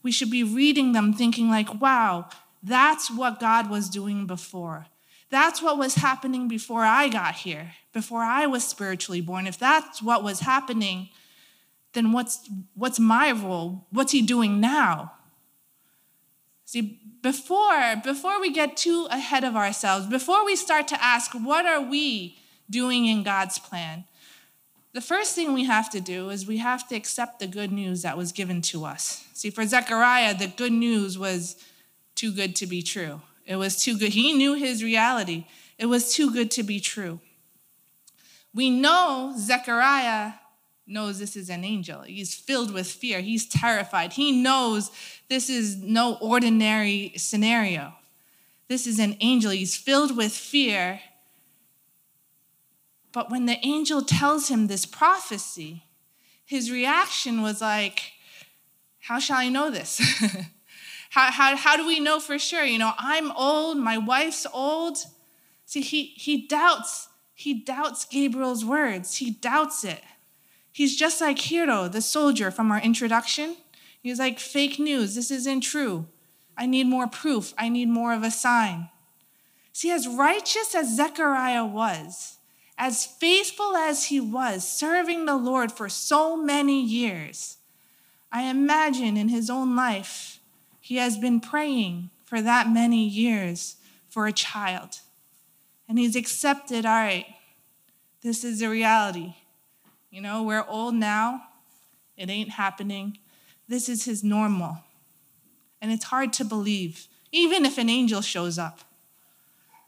we 0.01 0.11
should 0.11 0.31
be 0.31 0.43
reading 0.43 0.93
them 0.93 1.13
thinking, 1.13 1.49
like, 1.49 1.79
wow, 1.79 2.29
that's 2.63 3.11
what 3.11 3.39
God 3.39 3.69
was 3.69 3.89
doing 3.89 4.25
before. 4.25 4.87
That's 5.29 5.61
what 5.61 5.77
was 5.77 5.95
happening 5.95 6.47
before 6.47 6.83
I 6.83 7.09
got 7.09 7.35
here, 7.35 7.73
before 7.91 8.21
I 8.21 8.45
was 8.47 8.63
spiritually 8.63 9.21
born. 9.21 9.47
If 9.47 9.57
that's 9.57 10.01
what 10.01 10.23
was 10.23 10.41
happening, 10.41 11.09
then 11.93 12.11
what's, 12.11 12.49
what's 12.73 12.99
my 12.99 13.31
role? 13.31 13.87
What's 13.91 14.11
he 14.11 14.21
doing 14.21 14.59
now? 14.59 15.13
See, 16.65 16.99
before, 17.21 17.95
before 18.03 18.41
we 18.41 18.51
get 18.51 18.75
too 18.75 19.07
ahead 19.09 19.43
of 19.43 19.55
ourselves, 19.55 20.07
before 20.07 20.45
we 20.45 20.55
start 20.55 20.87
to 20.89 21.03
ask, 21.03 21.31
what 21.33 21.65
are 21.65 21.81
we 21.81 22.37
doing 22.69 23.05
in 23.05 23.23
God's 23.23 23.59
plan? 23.59 24.05
The 24.93 25.01
first 25.01 25.35
thing 25.35 25.53
we 25.53 25.65
have 25.65 25.89
to 25.91 26.01
do 26.01 26.29
is 26.29 26.45
we 26.45 26.57
have 26.57 26.87
to 26.89 26.95
accept 26.95 27.39
the 27.39 27.47
good 27.47 27.71
news 27.71 28.03
that 28.03 28.17
was 28.17 28.31
given 28.31 28.61
to 28.63 28.85
us. 28.85 29.25
See, 29.33 29.49
for 29.49 29.65
Zechariah, 29.65 30.37
the 30.37 30.47
good 30.47 30.71
news 30.71 31.17
was 31.17 31.55
too 32.15 32.31
good 32.31 32.55
to 32.57 32.67
be 32.67 32.81
true. 32.81 33.21
It 33.45 33.55
was 33.55 33.81
too 33.81 33.97
good. 33.97 34.13
He 34.13 34.33
knew 34.33 34.53
his 34.53 34.83
reality. 34.83 35.45
It 35.77 35.87
was 35.87 36.13
too 36.13 36.31
good 36.31 36.51
to 36.51 36.63
be 36.63 36.79
true. 36.79 37.19
We 38.53 38.69
know 38.69 39.33
Zechariah 39.37 40.33
knows 40.85 41.19
this 41.19 41.35
is 41.35 41.49
an 41.49 41.63
angel. 41.63 42.01
He's 42.01 42.33
filled 42.35 42.73
with 42.73 42.87
fear. 42.87 43.21
He's 43.21 43.45
terrified. 43.45 44.13
He 44.13 44.31
knows 44.31 44.91
this 45.29 45.49
is 45.49 45.77
no 45.77 46.17
ordinary 46.21 47.13
scenario. 47.15 47.93
This 48.67 48.87
is 48.87 48.99
an 48.99 49.17
angel. 49.21 49.51
He's 49.51 49.75
filled 49.75 50.15
with 50.17 50.33
fear. 50.33 50.99
But 53.11 53.29
when 53.29 53.45
the 53.45 53.57
angel 53.65 54.01
tells 54.01 54.49
him 54.49 54.67
this 54.67 54.85
prophecy, 54.85 55.83
his 56.45 56.71
reaction 56.71 57.41
was 57.41 57.61
like, 57.61 58.13
How 58.99 59.19
shall 59.19 59.37
I 59.37 59.49
know 59.49 59.69
this? 59.69 59.99
how, 61.11 61.31
how, 61.31 61.55
how 61.55 61.77
do 61.77 61.85
we 61.85 61.99
know 61.99 62.19
for 62.19 62.39
sure? 62.39 62.63
You 62.63 62.79
know, 62.79 62.93
I'm 62.97 63.31
old, 63.31 63.77
my 63.77 63.97
wife's 63.97 64.47
old. 64.51 64.97
See, 65.65 65.81
he, 65.81 66.05
he 66.15 66.47
doubts, 66.47 67.07
he 67.33 67.53
doubts 67.53 68.05
Gabriel's 68.05 68.65
words. 68.65 69.17
He 69.17 69.31
doubts 69.31 69.83
it. 69.83 70.01
He's 70.73 70.97
just 70.97 71.21
like 71.21 71.37
Hiro, 71.37 71.87
the 71.87 72.01
soldier 72.01 72.49
from 72.49 72.71
our 72.71 72.81
introduction. 72.81 73.55
He's 74.01 74.19
like, 74.19 74.39
fake 74.39 74.79
news, 74.79 75.15
this 75.15 75.29
isn't 75.31 75.61
true. 75.61 76.07
I 76.57 76.65
need 76.65 76.87
more 76.87 77.07
proof, 77.07 77.53
I 77.57 77.69
need 77.69 77.87
more 77.87 78.11
of 78.13 78.23
a 78.23 78.31
sign. 78.31 78.89
See, 79.71 79.91
as 79.91 80.07
righteous 80.07 80.75
as 80.75 80.95
Zechariah 80.95 81.65
was, 81.65 82.37
as 82.77 83.05
faithful 83.05 83.75
as 83.75 84.05
he 84.05 84.19
was, 84.19 84.67
serving 84.67 85.25
the 85.25 85.37
Lord 85.37 85.71
for 85.71 85.89
so 85.89 86.35
many 86.35 86.81
years, 86.81 87.57
I 88.31 88.43
imagine 88.43 89.15
in 89.15 89.29
his 89.29 89.49
own 89.49 89.75
life, 89.75 90.39
he 90.81 90.97
has 90.97 91.17
been 91.17 91.39
praying 91.39 92.09
for 92.25 92.41
that 92.41 92.67
many 92.67 93.07
years 93.07 93.75
for 94.09 94.25
a 94.25 94.33
child. 94.33 94.99
And 95.87 95.99
he's 95.99 96.15
accepted, 96.15 96.85
all 96.85 96.91
right, 96.93 97.27
this 98.21 98.43
is 98.43 98.59
the 98.59 98.69
reality. 98.69 99.35
You 100.13 100.21
know, 100.21 100.43
we're 100.43 100.63
old 100.67 100.93
now, 100.93 101.41
it 102.17 102.29
ain't 102.29 102.51
happening. 102.51 103.17
This 103.67 103.89
is 103.89 104.05
his 104.05 104.23
normal. 104.23 104.77
And 105.81 105.91
it's 105.91 106.05
hard 106.05 106.31
to 106.33 106.45
believe, 106.45 107.07
even 107.31 107.65
if 107.65 107.79
an 107.79 107.89
angel 107.89 108.21
shows 108.21 108.59
up. 108.59 108.81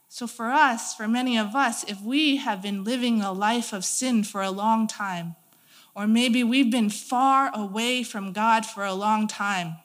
So, 0.10 0.26
for 0.26 0.48
us, 0.48 0.96
for 0.96 1.08
many 1.08 1.38
of 1.38 1.56
us, 1.56 1.84
if 1.84 2.02
we 2.02 2.38
have 2.38 2.64
been 2.64 2.84
living 2.84 3.22
a 3.22 3.32
life 3.32 3.72
of 3.72 3.86
sin 3.86 4.24
for 4.24 4.42
a 4.42 4.50
long 4.50 4.88
time, 4.88 5.36
or 5.94 6.08
maybe 6.08 6.44
we've 6.44 6.72
been 6.72 6.90
far 6.90 7.52
away 7.54 8.02
from 8.02 8.34
God 8.34 8.66
for 8.66 8.84
a 8.84 8.96
long 8.96 9.28
time, 9.28 9.76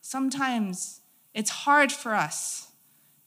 sometimes 0.00 1.00
it's 1.34 1.50
hard 1.50 1.90
for 1.90 2.14
us 2.14 2.68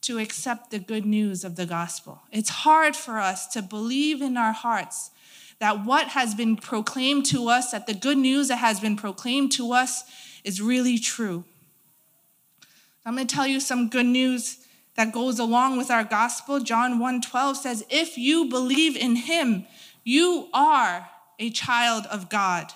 to 0.03 0.17
accept 0.19 0.71
the 0.71 0.79
good 0.79 1.05
news 1.05 1.43
of 1.43 1.57
the 1.57 1.65
gospel. 1.65 2.21
It's 2.31 2.49
hard 2.49 2.95
for 2.95 3.19
us 3.19 3.45
to 3.47 3.61
believe 3.61 4.21
in 4.21 4.37
our 4.37 4.53
hearts 4.53 5.11
that 5.59 5.85
what 5.85 6.09
has 6.09 6.33
been 6.33 6.55
proclaimed 6.55 7.25
to 7.27 7.49
us, 7.49 7.71
that 7.71 7.85
the 7.85 7.93
good 7.93 8.17
news 8.17 8.47
that 8.47 8.57
has 8.57 8.79
been 8.79 8.95
proclaimed 8.95 9.51
to 9.53 9.73
us 9.73 10.03
is 10.43 10.61
really 10.61 10.97
true. 10.97 11.43
I'm 13.05 13.15
going 13.15 13.27
to 13.27 13.35
tell 13.35 13.47
you 13.47 13.59
some 13.59 13.89
good 13.89 14.05
news 14.05 14.57
that 14.95 15.11
goes 15.11 15.39
along 15.39 15.77
with 15.77 15.89
our 15.89 16.03
gospel. 16.03 16.59
John 16.59 16.99
1:12 16.99 17.57
says, 17.57 17.85
"If 17.89 18.17
you 18.17 18.45
believe 18.45 18.95
in 18.95 19.15
him, 19.15 19.65
you 20.03 20.49
are 20.53 21.09
a 21.39 21.49
child 21.49 22.05
of 22.07 22.29
God." 22.29 22.73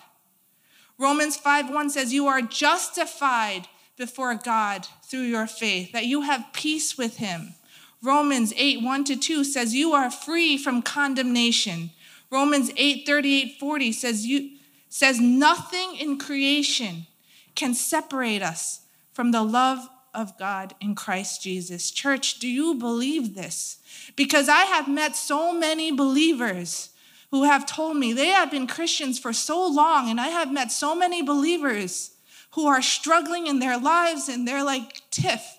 Romans 0.97 1.37
5:1 1.37 1.89
says, 1.89 2.13
"You 2.13 2.27
are 2.27 2.41
justified 2.41 3.67
before 3.97 4.35
God 4.35 4.87
through 5.03 5.23
your 5.23 5.47
faith, 5.47 5.91
that 5.91 6.05
you 6.05 6.21
have 6.21 6.53
peace 6.53 6.97
with 6.97 7.17
him." 7.17 7.55
Romans 8.03 8.51
8, 8.57 8.81
1 8.81 9.05
to 9.05 9.15
2 9.15 9.45
says, 9.45 9.73
You 9.73 9.93
are 9.93 10.11
free 10.11 10.57
from 10.57 10.81
condemnation. 10.81 11.91
Romans 12.33 12.71
8 12.75 13.05
38 13.05 13.59
40 13.59 13.91
says, 13.91 14.25
you, 14.25 14.57
says, 14.89 15.19
Nothing 15.19 15.95
in 15.97 16.17
creation 16.17 17.05
can 17.53 17.75
separate 17.75 18.41
us 18.41 18.81
from 19.11 19.29
the 19.29 19.43
love 19.43 19.87
of 20.15 20.35
God 20.39 20.73
in 20.81 20.95
Christ 20.95 21.43
Jesus. 21.43 21.91
Church, 21.91 22.39
do 22.39 22.47
you 22.47 22.73
believe 22.73 23.35
this? 23.35 23.77
Because 24.15 24.49
I 24.49 24.63
have 24.63 24.87
met 24.87 25.15
so 25.15 25.53
many 25.53 25.91
believers 25.91 26.89
who 27.29 27.43
have 27.43 27.67
told 27.67 27.97
me 27.97 28.13
they 28.13 28.27
have 28.27 28.49
been 28.49 28.65
Christians 28.65 29.19
for 29.19 29.31
so 29.31 29.67
long, 29.67 30.09
and 30.09 30.19
I 30.19 30.29
have 30.29 30.51
met 30.51 30.71
so 30.71 30.95
many 30.95 31.21
believers 31.21 32.15
who 32.51 32.65
are 32.65 32.81
struggling 32.81 33.45
in 33.45 33.59
their 33.59 33.77
lives, 33.77 34.27
and 34.27 34.47
they're 34.47 34.63
like, 34.63 35.01
Tiff, 35.11 35.57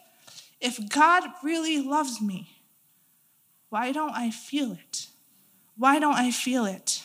if 0.61 0.89
God 0.89 1.23
really 1.45 1.81
loves 1.81 2.21
me, 2.21 2.51
why 3.69 3.93
don't 3.93 4.15
I 4.15 4.31
feel 4.31 4.73
it? 4.73 5.07
Why 5.77 5.99
don't 5.99 6.15
I 6.15 6.31
feel 6.31 6.67
it? 6.67 7.03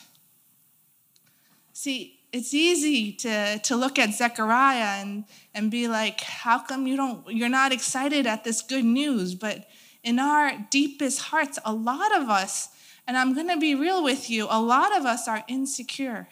See, 1.74 2.20
it's 2.32 2.54
easy 2.54 3.12
to, 3.14 3.60
to 3.60 3.76
look 3.76 3.98
at 3.98 4.14
Zechariah 4.14 5.02
and, 5.02 5.26
and 5.56 5.72
be 5.72 5.88
like, 5.88 6.22
how 6.22 6.60
come 6.60 6.86
you 6.86 6.96
don't, 6.96 7.28
you're 7.32 7.50
not 7.50 7.72
excited 7.72 8.28
at 8.28 8.44
this 8.44 8.62
good 8.62 8.86
news? 8.86 9.34
But 9.34 9.68
in 10.04 10.20
our 10.20 10.54
deepest 10.70 11.22
hearts, 11.22 11.58
a 11.66 11.74
lot 11.74 12.16
of 12.16 12.30
us, 12.30 12.70
and 13.08 13.18
I'm 13.18 13.34
going 13.34 13.48
to 13.48 13.58
be 13.58 13.76
real 13.76 14.04
with 14.04 14.30
you, 14.30 14.48
a 14.50 14.62
lot 14.62 14.96
of 14.96 15.06
us 15.06 15.28
are 15.28 15.44
insecure 15.48 16.28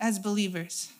as 0.00 0.18
believers. 0.18 0.90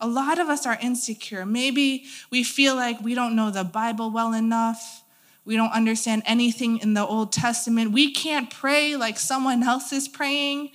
A 0.00 0.06
lot 0.06 0.38
of 0.38 0.48
us 0.48 0.66
are 0.66 0.78
insecure. 0.80 1.44
Maybe 1.44 2.04
we 2.30 2.42
feel 2.44 2.74
like 2.74 3.00
we 3.00 3.14
don't 3.14 3.36
know 3.36 3.50
the 3.50 3.64
Bible 3.64 4.10
well 4.10 4.32
enough. 4.32 5.02
We 5.48 5.56
don't 5.56 5.72
understand 5.72 6.24
anything 6.26 6.76
in 6.76 6.92
the 6.92 7.06
Old 7.06 7.32
Testament. 7.32 7.92
We 7.92 8.12
can't 8.12 8.50
pray 8.50 8.96
like 8.96 9.18
someone 9.18 9.62
else 9.62 9.94
is 9.94 10.06
praying. 10.06 10.72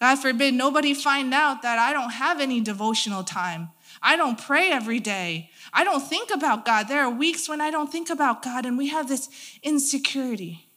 God 0.00 0.14
forbid 0.20 0.54
nobody 0.54 0.94
find 0.94 1.34
out 1.34 1.62
that 1.62 1.80
I 1.80 1.92
don't 1.92 2.12
have 2.12 2.40
any 2.40 2.60
devotional 2.60 3.24
time. 3.24 3.70
I 4.00 4.14
don't 4.16 4.40
pray 4.40 4.70
every 4.70 5.00
day. 5.00 5.50
I 5.72 5.82
don't 5.82 6.04
think 6.04 6.30
about 6.32 6.64
God. 6.64 6.86
There 6.86 7.00
are 7.00 7.10
weeks 7.10 7.48
when 7.48 7.60
I 7.60 7.72
don't 7.72 7.90
think 7.90 8.08
about 8.08 8.44
God, 8.44 8.64
and 8.64 8.78
we 8.78 8.90
have 8.90 9.08
this 9.08 9.28
insecurity. 9.64 10.68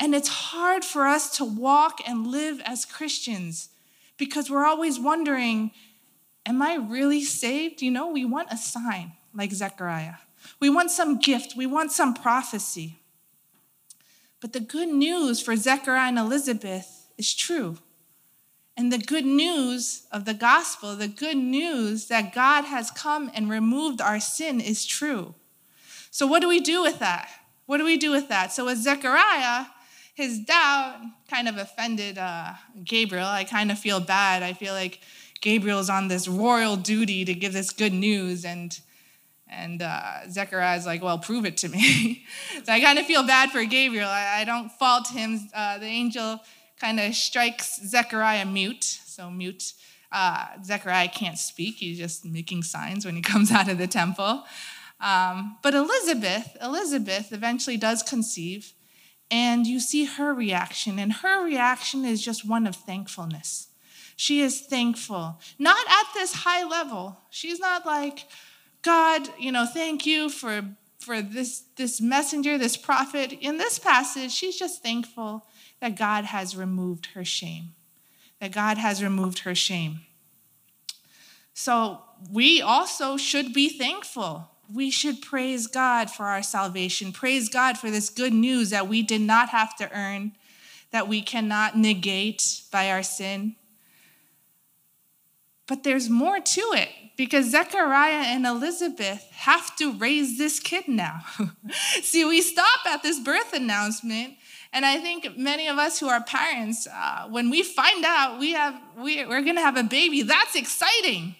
And 0.00 0.14
it's 0.14 0.28
hard 0.28 0.86
for 0.86 1.06
us 1.06 1.36
to 1.36 1.44
walk 1.44 2.00
and 2.08 2.28
live 2.28 2.62
as 2.64 2.86
Christians 2.86 3.68
because 4.16 4.50
we're 4.50 4.64
always 4.64 4.98
wondering, 4.98 5.70
am 6.46 6.62
I 6.62 6.76
really 6.76 7.22
saved? 7.22 7.82
You 7.82 7.90
know, 7.90 8.08
we 8.08 8.24
want 8.24 8.48
a 8.50 8.56
sign 8.56 9.12
like 9.34 9.52
Zechariah. 9.52 10.14
We 10.60 10.70
want 10.70 10.90
some 10.90 11.18
gift, 11.18 11.56
we 11.56 11.66
want 11.66 11.92
some 11.92 12.14
prophecy. 12.14 12.98
But 14.40 14.52
the 14.52 14.60
good 14.60 14.88
news 14.88 15.40
for 15.40 15.56
Zechariah 15.56 16.08
and 16.08 16.18
Elizabeth 16.18 17.08
is 17.16 17.34
true. 17.34 17.78
and 18.78 18.92
the 18.92 18.98
good 18.98 19.26
news 19.26 20.06
of 20.12 20.24
the 20.24 20.34
gospel, 20.34 20.94
the 20.94 21.08
good 21.08 21.36
news 21.36 22.06
that 22.06 22.32
God 22.32 22.64
has 22.64 22.92
come 22.92 23.28
and 23.34 23.50
removed 23.50 24.00
our 24.00 24.20
sin 24.20 24.60
is 24.60 24.86
true. 24.86 25.34
So, 26.12 26.28
what 26.28 26.40
do 26.42 26.48
we 26.48 26.60
do 26.60 26.82
with 26.82 27.00
that? 27.00 27.28
What 27.66 27.78
do 27.78 27.84
we 27.84 27.96
do 27.96 28.12
with 28.12 28.28
that? 28.28 28.52
So, 28.52 28.66
with 28.66 28.78
Zechariah, 28.78 29.66
his 30.14 30.38
doubt 30.38 31.00
kind 31.28 31.48
of 31.48 31.56
offended 31.56 32.18
uh, 32.18 32.52
Gabriel. 32.84 33.26
I 33.26 33.42
kind 33.42 33.72
of 33.72 33.78
feel 33.80 33.98
bad. 33.98 34.44
I 34.44 34.52
feel 34.52 34.74
like 34.74 35.00
Gabriel's 35.40 35.90
on 35.90 36.06
this 36.06 36.28
royal 36.28 36.76
duty 36.76 37.24
to 37.24 37.34
give 37.34 37.52
this 37.52 37.70
good 37.72 37.92
news, 37.92 38.44
and 38.44 38.78
and 39.50 39.82
uh, 39.82 40.28
Zechariah's 40.30 40.86
like, 40.86 41.02
well, 41.02 41.18
prove 41.18 41.44
it 41.44 41.56
to 41.58 41.68
me. 41.68 42.24
so 42.64 42.72
I 42.72 42.80
kind 42.80 42.98
of 42.98 43.06
feel 43.06 43.26
bad 43.26 43.50
for 43.50 43.64
Gabriel. 43.64 44.08
I, 44.08 44.40
I 44.40 44.44
don't 44.44 44.70
fault 44.70 45.08
him. 45.08 45.48
Uh, 45.54 45.78
the 45.78 45.86
angel 45.86 46.40
kind 46.80 47.00
of 47.00 47.14
strikes 47.14 47.80
Zechariah 47.86 48.44
mute. 48.44 48.84
So 48.84 49.30
mute. 49.30 49.72
Uh, 50.10 50.46
Zechariah 50.64 51.08
can't 51.08 51.38
speak. 51.38 51.76
He's 51.76 51.98
just 51.98 52.24
making 52.24 52.62
signs 52.62 53.04
when 53.04 53.16
he 53.16 53.22
comes 53.32 53.50
out 53.50 53.68
of 53.68 53.78
the 53.78 53.86
temple. 53.86 54.44
Um, 55.00 55.58
but 55.62 55.74
Elizabeth, 55.74 56.56
Elizabeth 56.60 57.32
eventually 57.32 57.76
does 57.76 58.02
conceive, 58.02 58.72
and 59.30 59.66
you 59.66 59.78
see 59.78 60.06
her 60.06 60.34
reaction, 60.34 60.98
and 60.98 61.12
her 61.12 61.44
reaction 61.44 62.04
is 62.04 62.20
just 62.20 62.48
one 62.48 62.66
of 62.66 62.74
thankfulness. 62.74 63.68
She 64.16 64.40
is 64.40 64.60
thankful, 64.60 65.38
not 65.58 65.86
at 65.86 66.14
this 66.14 66.32
high 66.32 66.64
level. 66.64 67.20
She's 67.30 67.60
not 67.60 67.86
like, 67.86 68.26
God, 68.82 69.28
you 69.38 69.52
know, 69.52 69.66
thank 69.66 70.06
you 70.06 70.28
for 70.28 70.64
for 70.98 71.22
this 71.22 71.64
this 71.76 72.00
messenger, 72.00 72.58
this 72.58 72.76
prophet. 72.76 73.32
In 73.40 73.58
this 73.58 73.78
passage, 73.78 74.32
she's 74.32 74.58
just 74.58 74.82
thankful 74.82 75.46
that 75.80 75.96
God 75.96 76.24
has 76.24 76.56
removed 76.56 77.06
her 77.14 77.24
shame. 77.24 77.74
That 78.40 78.52
God 78.52 78.78
has 78.78 79.02
removed 79.02 79.40
her 79.40 79.54
shame. 79.54 80.00
So 81.54 82.02
we 82.30 82.60
also 82.62 83.16
should 83.16 83.52
be 83.52 83.68
thankful. 83.68 84.50
We 84.72 84.90
should 84.90 85.22
praise 85.22 85.66
God 85.66 86.10
for 86.10 86.26
our 86.26 86.42
salvation. 86.42 87.10
Praise 87.10 87.48
God 87.48 87.78
for 87.78 87.90
this 87.90 88.10
good 88.10 88.32
news 88.32 88.70
that 88.70 88.86
we 88.86 89.02
did 89.02 89.22
not 89.22 89.48
have 89.48 89.74
to 89.76 89.90
earn, 89.96 90.32
that 90.90 91.08
we 91.08 91.22
cannot 91.22 91.76
negate 91.76 92.62
by 92.70 92.90
our 92.90 93.02
sin. 93.02 93.56
But 95.68 95.84
there's 95.84 96.08
more 96.08 96.40
to 96.40 96.60
it 96.74 96.88
because 97.16 97.50
Zechariah 97.50 98.24
and 98.26 98.46
Elizabeth 98.46 99.28
have 99.32 99.76
to 99.76 99.92
raise 99.92 100.38
this 100.38 100.58
kid 100.58 100.88
now. 100.88 101.20
See, 102.02 102.24
we 102.24 102.40
stop 102.40 102.86
at 102.86 103.02
this 103.02 103.20
birth 103.20 103.52
announcement, 103.52 104.34
and 104.72 104.86
I 104.86 104.98
think 104.98 105.36
many 105.36 105.68
of 105.68 105.76
us 105.76 106.00
who 106.00 106.08
are 106.08 106.22
parents, 106.22 106.86
uh, 106.86 107.26
when 107.28 107.50
we 107.50 107.62
find 107.62 108.04
out 108.04 108.38
we 108.38 108.52
have, 108.52 108.80
we, 108.96 109.24
we're 109.26 109.42
going 109.42 109.56
to 109.56 109.62
have 109.62 109.76
a 109.76 109.82
baby, 109.82 110.22
that's 110.22 110.54
exciting. 110.54 111.36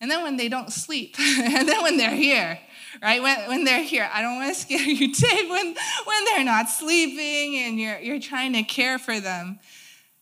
And 0.00 0.10
then 0.10 0.22
when 0.22 0.36
they 0.36 0.48
don't 0.48 0.72
sleep, 0.72 1.16
and 1.20 1.68
then 1.68 1.82
when 1.82 1.98
they're 1.98 2.14
here, 2.14 2.58
right? 3.02 3.22
When, 3.22 3.48
when 3.48 3.64
they're 3.64 3.84
here, 3.84 4.08
I 4.10 4.22
don't 4.22 4.36
want 4.36 4.54
to 4.54 4.60
scare 4.60 4.80
you, 4.88 5.12
Dave, 5.12 5.50
when, 5.50 5.74
when 6.04 6.24
they're 6.24 6.44
not 6.44 6.70
sleeping 6.70 7.58
and 7.58 7.78
you're, 7.78 7.98
you're 7.98 8.20
trying 8.20 8.54
to 8.54 8.62
care 8.62 8.98
for 8.98 9.20
them, 9.20 9.58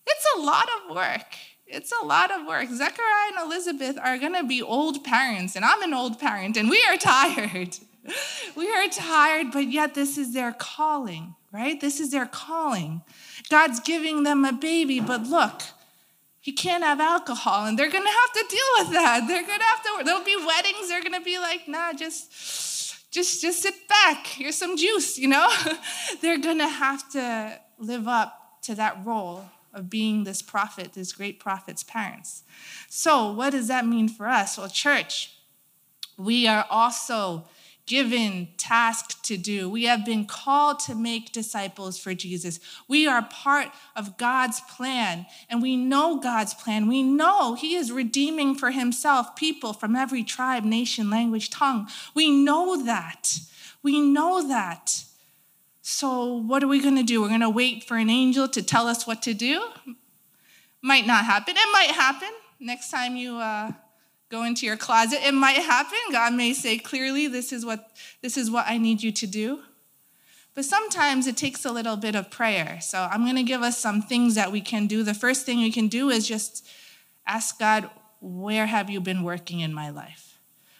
it's 0.06 0.26
a 0.36 0.40
lot 0.40 0.68
of 0.68 0.96
work. 0.96 1.36
It's 1.66 1.92
a 2.00 2.04
lot 2.04 2.30
of 2.30 2.46
work. 2.46 2.68
Zechariah 2.68 3.32
and 3.36 3.46
Elizabeth 3.46 3.98
are 4.00 4.18
going 4.18 4.34
to 4.34 4.44
be 4.44 4.62
old 4.62 5.02
parents, 5.02 5.56
and 5.56 5.64
I'm 5.64 5.82
an 5.82 5.92
old 5.92 6.18
parent, 6.18 6.56
and 6.56 6.70
we 6.70 6.82
are 6.88 6.96
tired. 6.96 7.76
we 8.54 8.70
are 8.70 8.88
tired, 8.88 9.48
but 9.52 9.70
yet 9.70 9.94
this 9.94 10.16
is 10.16 10.32
their 10.32 10.52
calling, 10.52 11.34
right? 11.50 11.80
This 11.80 11.98
is 11.98 12.12
their 12.12 12.26
calling. 12.26 13.02
God's 13.50 13.80
giving 13.80 14.22
them 14.22 14.44
a 14.44 14.52
baby, 14.52 15.00
but 15.00 15.24
look, 15.24 15.62
he 16.40 16.52
can't 16.52 16.84
have 16.84 17.00
alcohol, 17.00 17.66
and 17.66 17.76
they're 17.76 17.90
going 17.90 18.04
to 18.04 18.10
have 18.10 18.32
to 18.32 18.44
deal 18.48 18.70
with 18.78 18.92
that. 18.92 19.24
They're 19.26 19.46
going 19.46 19.58
to 19.58 19.64
have 19.64 19.82
to, 19.82 20.04
there'll 20.04 20.24
be 20.24 20.36
weddings, 20.36 20.88
they're 20.88 21.02
going 21.02 21.18
to 21.18 21.24
be 21.24 21.38
like, 21.40 21.66
nah, 21.66 21.92
just, 21.92 23.10
just, 23.10 23.42
just 23.42 23.62
sit 23.62 23.74
back. 23.88 24.24
Here's 24.28 24.54
some 24.54 24.76
juice, 24.76 25.18
you 25.18 25.26
know? 25.26 25.52
they're 26.20 26.38
going 26.38 26.58
to 26.58 26.68
have 26.68 27.10
to 27.10 27.58
live 27.78 28.06
up 28.06 28.62
to 28.62 28.76
that 28.76 29.04
role 29.04 29.44
of 29.76 29.90
being 29.90 30.24
this 30.24 30.42
prophet, 30.42 30.94
this 30.94 31.12
great 31.12 31.38
prophet's 31.38 31.84
parents. 31.84 32.42
So, 32.88 33.30
what 33.30 33.50
does 33.50 33.68
that 33.68 33.86
mean 33.86 34.08
for 34.08 34.26
us? 34.26 34.56
Well, 34.56 34.68
church, 34.68 35.34
we 36.16 36.48
are 36.48 36.66
also 36.70 37.44
given 37.84 38.48
task 38.56 39.22
to 39.22 39.36
do. 39.36 39.70
We 39.70 39.84
have 39.84 40.04
been 40.04 40.24
called 40.24 40.80
to 40.80 40.94
make 40.94 41.30
disciples 41.30 41.98
for 41.98 42.14
Jesus. 42.14 42.58
We 42.88 43.06
are 43.06 43.22
part 43.22 43.68
of 43.94 44.16
God's 44.16 44.60
plan, 44.62 45.26
and 45.48 45.62
we 45.62 45.76
know 45.76 46.18
God's 46.18 46.54
plan. 46.54 46.88
We 46.88 47.02
know 47.02 47.54
He 47.54 47.76
is 47.76 47.92
redeeming 47.92 48.56
for 48.56 48.72
Himself 48.72 49.36
people 49.36 49.72
from 49.72 49.94
every 49.94 50.24
tribe, 50.24 50.64
nation, 50.64 51.10
language, 51.10 51.50
tongue. 51.50 51.86
We 52.14 52.30
know 52.30 52.82
that. 52.82 53.38
We 53.82 54.00
know 54.00 54.48
that. 54.48 55.04
So, 55.88 56.32
what 56.32 56.64
are 56.64 56.66
we 56.66 56.82
going 56.82 56.96
to 56.96 57.04
do? 57.04 57.22
We're 57.22 57.28
going 57.28 57.42
to 57.42 57.48
wait 57.48 57.84
for 57.84 57.96
an 57.96 58.10
angel 58.10 58.48
to 58.48 58.60
tell 58.60 58.88
us 58.88 59.06
what 59.06 59.22
to 59.22 59.32
do? 59.32 59.68
Might 60.82 61.06
not 61.06 61.24
happen. 61.24 61.54
It 61.56 61.68
might 61.72 61.92
happen. 61.92 62.30
Next 62.58 62.90
time 62.90 63.14
you 63.14 63.36
uh, 63.36 63.70
go 64.28 64.42
into 64.42 64.66
your 64.66 64.76
closet, 64.76 65.20
it 65.22 65.32
might 65.32 65.58
happen. 65.58 65.96
God 66.10 66.34
may 66.34 66.54
say 66.54 66.76
clearly, 66.76 67.28
this 67.28 67.52
is, 67.52 67.64
what, 67.64 67.96
this 68.20 68.36
is 68.36 68.50
what 68.50 68.64
I 68.66 68.78
need 68.78 69.00
you 69.00 69.12
to 69.12 69.28
do. 69.28 69.60
But 70.56 70.64
sometimes 70.64 71.28
it 71.28 71.36
takes 71.36 71.64
a 71.64 71.70
little 71.70 71.96
bit 71.96 72.16
of 72.16 72.32
prayer. 72.32 72.80
So, 72.80 73.08
I'm 73.08 73.22
going 73.22 73.36
to 73.36 73.44
give 73.44 73.62
us 73.62 73.78
some 73.78 74.02
things 74.02 74.34
that 74.34 74.50
we 74.50 74.60
can 74.60 74.88
do. 74.88 75.04
The 75.04 75.14
first 75.14 75.46
thing 75.46 75.58
we 75.58 75.70
can 75.70 75.86
do 75.86 76.10
is 76.10 76.26
just 76.26 76.66
ask 77.28 77.60
God, 77.60 77.88
where 78.20 78.66
have 78.66 78.90
you 78.90 79.00
been 79.00 79.22
working 79.22 79.60
in 79.60 79.72
my 79.72 79.90
life? 79.90 80.25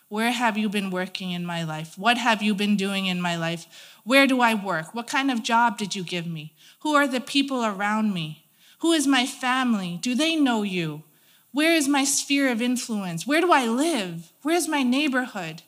Where 0.08 0.30
have 0.30 0.56
you 0.56 0.68
been 0.68 0.90
working 0.90 1.32
in 1.32 1.44
my 1.44 1.64
life? 1.64 1.98
What 1.98 2.16
have 2.16 2.40
you 2.40 2.54
been 2.54 2.76
doing 2.76 3.06
in 3.06 3.20
my 3.20 3.36
life? 3.36 3.66
Where 4.04 4.26
do 4.26 4.40
I 4.40 4.54
work? 4.54 4.94
What 4.94 5.08
kind 5.08 5.30
of 5.30 5.42
job 5.42 5.78
did 5.78 5.96
you 5.96 6.04
give 6.04 6.26
me? 6.26 6.54
Who 6.80 6.94
are 6.94 7.08
the 7.08 7.20
people 7.20 7.64
around 7.64 8.14
me? 8.14 8.46
Who 8.80 8.92
is 8.92 9.06
my 9.06 9.26
family? 9.26 9.98
Do 10.00 10.14
they 10.14 10.36
know 10.36 10.62
you? 10.62 11.02
Where 11.50 11.74
is 11.74 11.88
my 11.88 12.04
sphere 12.04 12.52
of 12.52 12.62
influence? 12.62 13.26
Where 13.26 13.40
do 13.40 13.50
I 13.50 13.66
live? 13.66 14.32
Where's 14.42 14.68
my 14.68 14.84
neighborhood? 14.84 15.62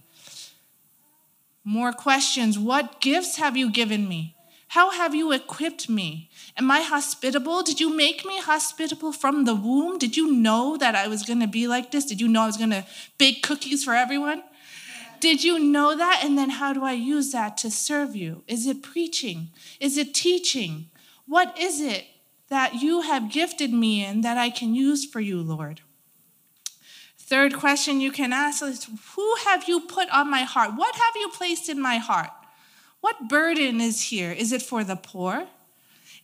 More 1.64 1.92
questions. 1.92 2.58
What 2.58 3.00
gifts 3.00 3.36
have 3.38 3.56
you 3.56 3.70
given 3.70 4.08
me? 4.08 4.36
How 4.68 4.90
have 4.90 5.14
you 5.14 5.32
equipped 5.32 5.88
me? 5.88 6.30
Am 6.58 6.72
I 6.72 6.80
hospitable? 6.80 7.62
Did 7.62 7.78
you 7.78 7.94
make 7.94 8.24
me 8.24 8.40
hospitable 8.40 9.12
from 9.12 9.44
the 9.44 9.54
womb? 9.54 9.96
Did 9.96 10.16
you 10.16 10.32
know 10.32 10.76
that 10.76 10.96
I 10.96 11.06
was 11.06 11.22
going 11.22 11.38
to 11.38 11.46
be 11.46 11.68
like 11.68 11.92
this? 11.92 12.04
Did 12.04 12.20
you 12.20 12.26
know 12.26 12.42
I 12.42 12.46
was 12.46 12.56
going 12.56 12.70
to 12.70 12.84
bake 13.16 13.44
cookies 13.44 13.84
for 13.84 13.94
everyone? 13.94 14.42
Did 15.20 15.44
you 15.44 15.60
know 15.60 15.96
that? 15.96 16.22
And 16.24 16.36
then 16.36 16.50
how 16.50 16.72
do 16.72 16.84
I 16.84 16.92
use 16.92 17.30
that 17.30 17.56
to 17.58 17.70
serve 17.70 18.16
you? 18.16 18.42
Is 18.48 18.66
it 18.66 18.82
preaching? 18.82 19.50
Is 19.78 19.96
it 19.96 20.14
teaching? 20.14 20.86
What 21.26 21.56
is 21.56 21.80
it 21.80 22.06
that 22.48 22.74
you 22.74 23.02
have 23.02 23.30
gifted 23.30 23.72
me 23.72 24.04
in 24.04 24.22
that 24.22 24.36
I 24.36 24.50
can 24.50 24.74
use 24.74 25.04
for 25.04 25.20
you, 25.20 25.40
Lord? 25.40 25.82
Third 27.16 27.54
question 27.54 28.00
you 28.00 28.10
can 28.10 28.32
ask 28.32 28.64
is 28.64 28.88
Who 29.14 29.34
have 29.44 29.68
you 29.68 29.80
put 29.80 30.08
on 30.10 30.28
my 30.28 30.42
heart? 30.42 30.72
What 30.74 30.96
have 30.96 31.14
you 31.14 31.28
placed 31.28 31.68
in 31.68 31.80
my 31.80 31.98
heart? 31.98 32.30
What 33.00 33.28
burden 33.28 33.80
is 33.80 34.04
here? 34.04 34.32
Is 34.32 34.52
it 34.52 34.62
for 34.62 34.82
the 34.82 34.96
poor? 34.96 35.46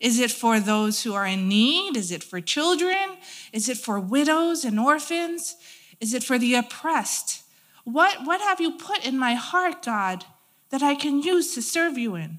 Is 0.01 0.19
it 0.19 0.31
for 0.31 0.61
those 0.61 1.03
who 1.03 1.15
are 1.15 1.27
in 1.27 1.49
need? 1.49 1.97
Is 1.97 2.11
it 2.11 2.23
for 2.23 2.41
children? 2.41 3.17
Is 3.53 3.69
it 3.69 3.79
for 3.79 4.01
widows 4.01 4.65
and 4.65 4.79
orphans? 4.79 5.57
Is 6.01 6.15
it 6.15 6.25
for 6.25 6.39
the 6.39 6.55
oppressed? 6.55 7.43
What, 7.85 8.25
what 8.25 8.41
have 8.41 8.61
you 8.61 8.73
put 8.73 9.07
in 9.07 9.19
my 9.19 9.35
heart, 9.35 9.85
God, 9.85 10.25
that 10.71 10.83
I 10.83 10.95
can 10.95 11.23
use 11.23 11.55
to 11.55 11.63
serve 11.63 11.99
you 11.99 12.15
in? 12.15 12.39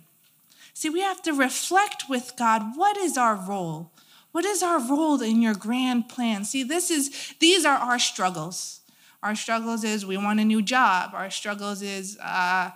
See, 0.74 0.90
we 0.90 1.02
have 1.02 1.22
to 1.24 1.34
reflect 1.34 2.06
with 2.10 2.34
God 2.38 2.76
what 2.76 2.98
is 2.98 3.18
our 3.18 3.36
role? 3.36 3.92
What 4.34 4.44
is 4.44 4.62
our 4.62 4.80
role 4.80 5.22
in 5.22 5.42
your 5.42 5.54
grand 5.54 6.10
plan? 6.10 6.44
See, 6.44 6.64
this 6.64 6.92
is 6.92 7.34
these 7.40 7.64
are 7.64 7.78
our 7.78 8.00
struggles. 8.00 8.82
Our 9.26 9.34
struggles 9.34 9.84
is 9.84 10.06
we 10.06 10.18
want 10.18 10.40
a 10.40 10.46
new 10.46 10.62
job. 10.62 11.16
Our 11.16 11.32
struggles 11.32 11.82
is 11.82 12.16
uh, 12.20 12.70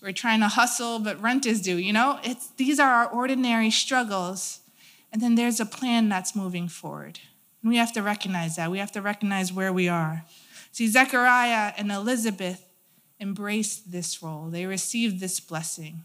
we're 0.00 0.12
trying 0.12 0.38
to 0.38 0.46
hustle, 0.46 1.00
but 1.00 1.20
rent 1.20 1.46
is 1.46 1.60
due. 1.60 1.78
You 1.78 1.92
know, 1.92 2.20
it's 2.22 2.46
these 2.50 2.78
are 2.78 2.88
our 2.88 3.08
ordinary 3.08 3.72
struggles, 3.72 4.60
and 5.12 5.20
then 5.20 5.34
there's 5.34 5.58
a 5.58 5.66
plan 5.66 6.08
that's 6.08 6.36
moving 6.36 6.68
forward. 6.68 7.18
And 7.60 7.70
we 7.72 7.76
have 7.76 7.92
to 7.94 8.02
recognize 8.02 8.54
that. 8.54 8.70
We 8.70 8.78
have 8.78 8.92
to 8.92 9.02
recognize 9.02 9.52
where 9.52 9.72
we 9.72 9.88
are. 9.88 10.24
See, 10.70 10.86
Zechariah 10.86 11.72
and 11.76 11.90
Elizabeth 11.90 12.64
embraced 13.18 13.90
this 13.90 14.22
role, 14.22 14.46
they 14.46 14.66
received 14.66 15.18
this 15.18 15.40
blessing. 15.40 16.04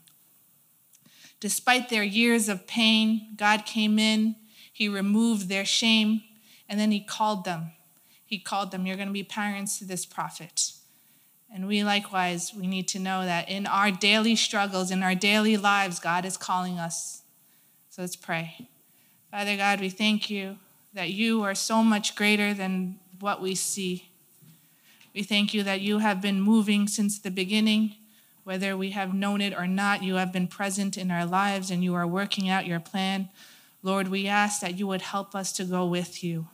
Despite 1.39 1.89
their 1.89 2.03
years 2.03 2.49
of 2.49 2.65
pain, 2.65 3.35
God 3.37 3.67
came 3.67 3.99
in, 3.99 4.35
He 4.73 4.89
removed 4.89 5.47
their 5.47 5.63
shame, 5.63 6.23
and 6.67 6.79
then 6.79 6.89
He 6.89 7.01
called 7.01 7.45
them. 7.45 7.73
He 8.35 8.39
called 8.39 8.71
them, 8.71 8.85
You're 8.85 8.97
going 8.97 9.07
to 9.07 9.13
be 9.13 9.23
parents 9.23 9.79
to 9.79 9.85
this 9.85 10.05
prophet. 10.05 10.73
And 11.49 11.69
we 11.69 11.85
likewise, 11.85 12.51
we 12.53 12.67
need 12.67 12.85
to 12.89 12.99
know 12.99 13.23
that 13.23 13.47
in 13.47 13.65
our 13.65 13.91
daily 13.91 14.35
struggles, 14.35 14.91
in 14.91 15.01
our 15.03 15.15
daily 15.15 15.55
lives, 15.55 16.01
God 16.01 16.25
is 16.25 16.35
calling 16.35 16.77
us. 16.77 17.21
So 17.89 18.01
let's 18.01 18.17
pray. 18.17 18.67
Father 19.31 19.55
God, 19.55 19.79
we 19.79 19.87
thank 19.87 20.29
you 20.29 20.57
that 20.93 21.11
you 21.11 21.43
are 21.43 21.55
so 21.55 21.81
much 21.81 22.13
greater 22.13 22.53
than 22.53 22.99
what 23.21 23.41
we 23.41 23.55
see. 23.55 24.09
We 25.13 25.23
thank 25.23 25.53
you 25.53 25.63
that 25.63 25.79
you 25.79 25.99
have 25.99 26.21
been 26.21 26.41
moving 26.41 26.89
since 26.89 27.17
the 27.17 27.31
beginning. 27.31 27.95
Whether 28.43 28.75
we 28.75 28.91
have 28.91 29.13
known 29.13 29.39
it 29.39 29.53
or 29.57 29.65
not, 29.65 30.03
you 30.03 30.15
have 30.15 30.33
been 30.33 30.47
present 30.47 30.97
in 30.97 31.09
our 31.09 31.25
lives 31.25 31.71
and 31.71 31.81
you 31.81 31.95
are 31.95 32.05
working 32.05 32.49
out 32.49 32.67
your 32.67 32.81
plan. 32.81 33.29
Lord, 33.81 34.09
we 34.09 34.27
ask 34.27 34.59
that 34.59 34.77
you 34.77 34.87
would 34.87 35.03
help 35.03 35.35
us 35.35 35.53
to 35.53 35.63
go 35.63 35.85
with 35.85 36.21
you. 36.21 36.49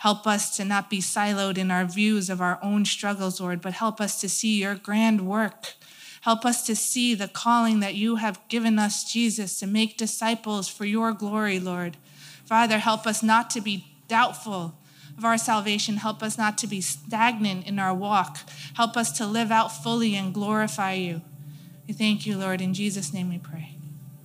Help 0.00 0.26
us 0.26 0.56
to 0.56 0.64
not 0.64 0.88
be 0.88 0.98
siloed 0.98 1.58
in 1.58 1.70
our 1.70 1.84
views 1.84 2.30
of 2.30 2.40
our 2.40 2.58
own 2.62 2.86
struggles, 2.86 3.38
Lord, 3.38 3.60
but 3.60 3.74
help 3.74 4.00
us 4.00 4.18
to 4.22 4.30
see 4.30 4.58
your 4.58 4.74
grand 4.74 5.26
work. 5.26 5.74
Help 6.22 6.46
us 6.46 6.64
to 6.66 6.74
see 6.74 7.14
the 7.14 7.28
calling 7.28 7.80
that 7.80 7.94
you 7.94 8.16
have 8.16 8.40
given 8.48 8.78
us, 8.78 9.04
Jesus, 9.04 9.58
to 9.60 9.66
make 9.66 9.98
disciples 9.98 10.68
for 10.68 10.86
your 10.86 11.12
glory, 11.12 11.60
Lord. 11.60 11.98
Father, 12.46 12.78
help 12.78 13.06
us 13.06 13.22
not 13.22 13.50
to 13.50 13.60
be 13.60 13.84
doubtful 14.08 14.74
of 15.18 15.24
our 15.26 15.36
salvation. 15.36 15.98
Help 15.98 16.22
us 16.22 16.38
not 16.38 16.56
to 16.58 16.66
be 16.66 16.80
stagnant 16.80 17.66
in 17.66 17.78
our 17.78 17.94
walk. 17.94 18.38
Help 18.74 18.96
us 18.96 19.12
to 19.18 19.26
live 19.26 19.50
out 19.50 19.68
fully 19.68 20.14
and 20.14 20.32
glorify 20.32 20.94
you. 20.94 21.20
We 21.86 21.92
thank 21.92 22.26
you, 22.26 22.38
Lord. 22.38 22.62
In 22.62 22.72
Jesus' 22.72 23.12
name 23.12 23.28
we 23.28 23.38
pray. 23.38 23.74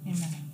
Amen. 0.08 0.45